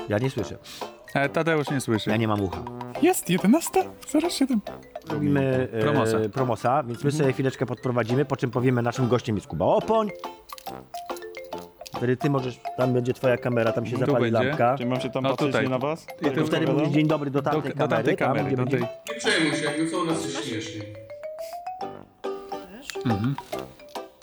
[0.08, 0.56] Ja nie słyszę.
[1.14, 2.10] E, Tadeusz nie słyszy.
[2.10, 2.62] Ja nie mam ucha.
[3.02, 3.70] Jest 11,
[4.30, 4.60] 07.
[5.10, 6.18] Robimy e, Promosa.
[6.32, 10.08] promosa, więc my sobie chwileczkę podprowadzimy, po czym powiemy, naszym gościem jest Kuba Opoń.
[11.96, 14.48] Wtedy ty możesz, tam będzie twoja kamera, tam się Tu zapali będzie.
[14.48, 14.78] lampka.
[14.78, 15.62] Czy mam się tam No patrzeć tutaj.
[15.62, 16.04] nie na was?
[16.04, 16.74] I Tak tu To wtedy odpowiadam?
[16.76, 17.96] mówisz dzień dobry do Do, tamtej do kamery.
[17.96, 19.14] tamtej tam, kamery, gdzie do będzie- tej.
[19.14, 20.82] Nie przejmuj się, co u nas jest śmiesznie.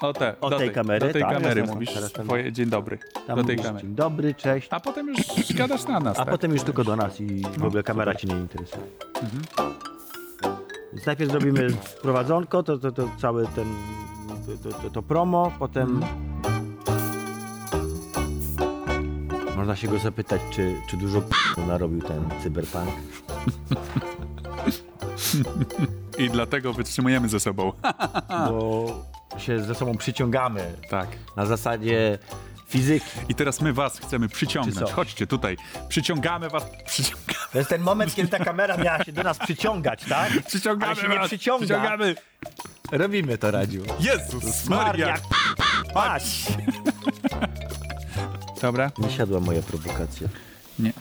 [0.01, 1.33] O, te, O do tej kamery, Do tej tak.
[1.33, 2.97] kamery mówisz teraz swoje dzień dobry.
[3.27, 3.87] Tam do tej mówisz kamery.
[3.87, 4.67] dzień dobry, cześć.
[4.71, 5.17] A potem już
[5.55, 6.31] gadasz na nas, A tak?
[6.31, 8.83] potem już tylko do nas i w ogóle kamera cię nie interesuje.
[10.93, 13.65] Więc najpierw zrobimy wprowadzonko, to, to, to cały ten,
[14.63, 16.01] to, to, to, promo, potem
[19.57, 22.89] można się go zapytać, czy, czy dużo p- narobił ten cyberpunk.
[26.19, 27.71] I dlatego wytrzymujemy ze sobą.
[28.49, 29.05] bo
[29.37, 31.07] się ze sobą przyciągamy tak.
[31.35, 32.17] na zasadzie
[32.67, 33.05] fizyki.
[33.29, 34.91] I teraz my was chcemy przyciągnąć.
[34.91, 35.57] Chodźcie tutaj.
[35.89, 36.63] Przyciągamy was.
[36.85, 40.31] Przyciągamy, To jest ten moment, kiedy ta kamera miała się do nas przyciągać, tak?
[40.47, 41.27] przyciągamy Ale się nie was.
[41.27, 41.65] przyciąga.
[41.65, 42.15] Przyciągamy.
[42.91, 43.83] Robimy to, Radziu.
[43.99, 45.07] Jezus Maria.
[45.07, 45.17] Maria,
[45.93, 46.43] patrz!
[48.61, 48.91] Dobra?
[48.97, 50.27] Nie siadła moja prowokacja.
[50.79, 50.93] Nie.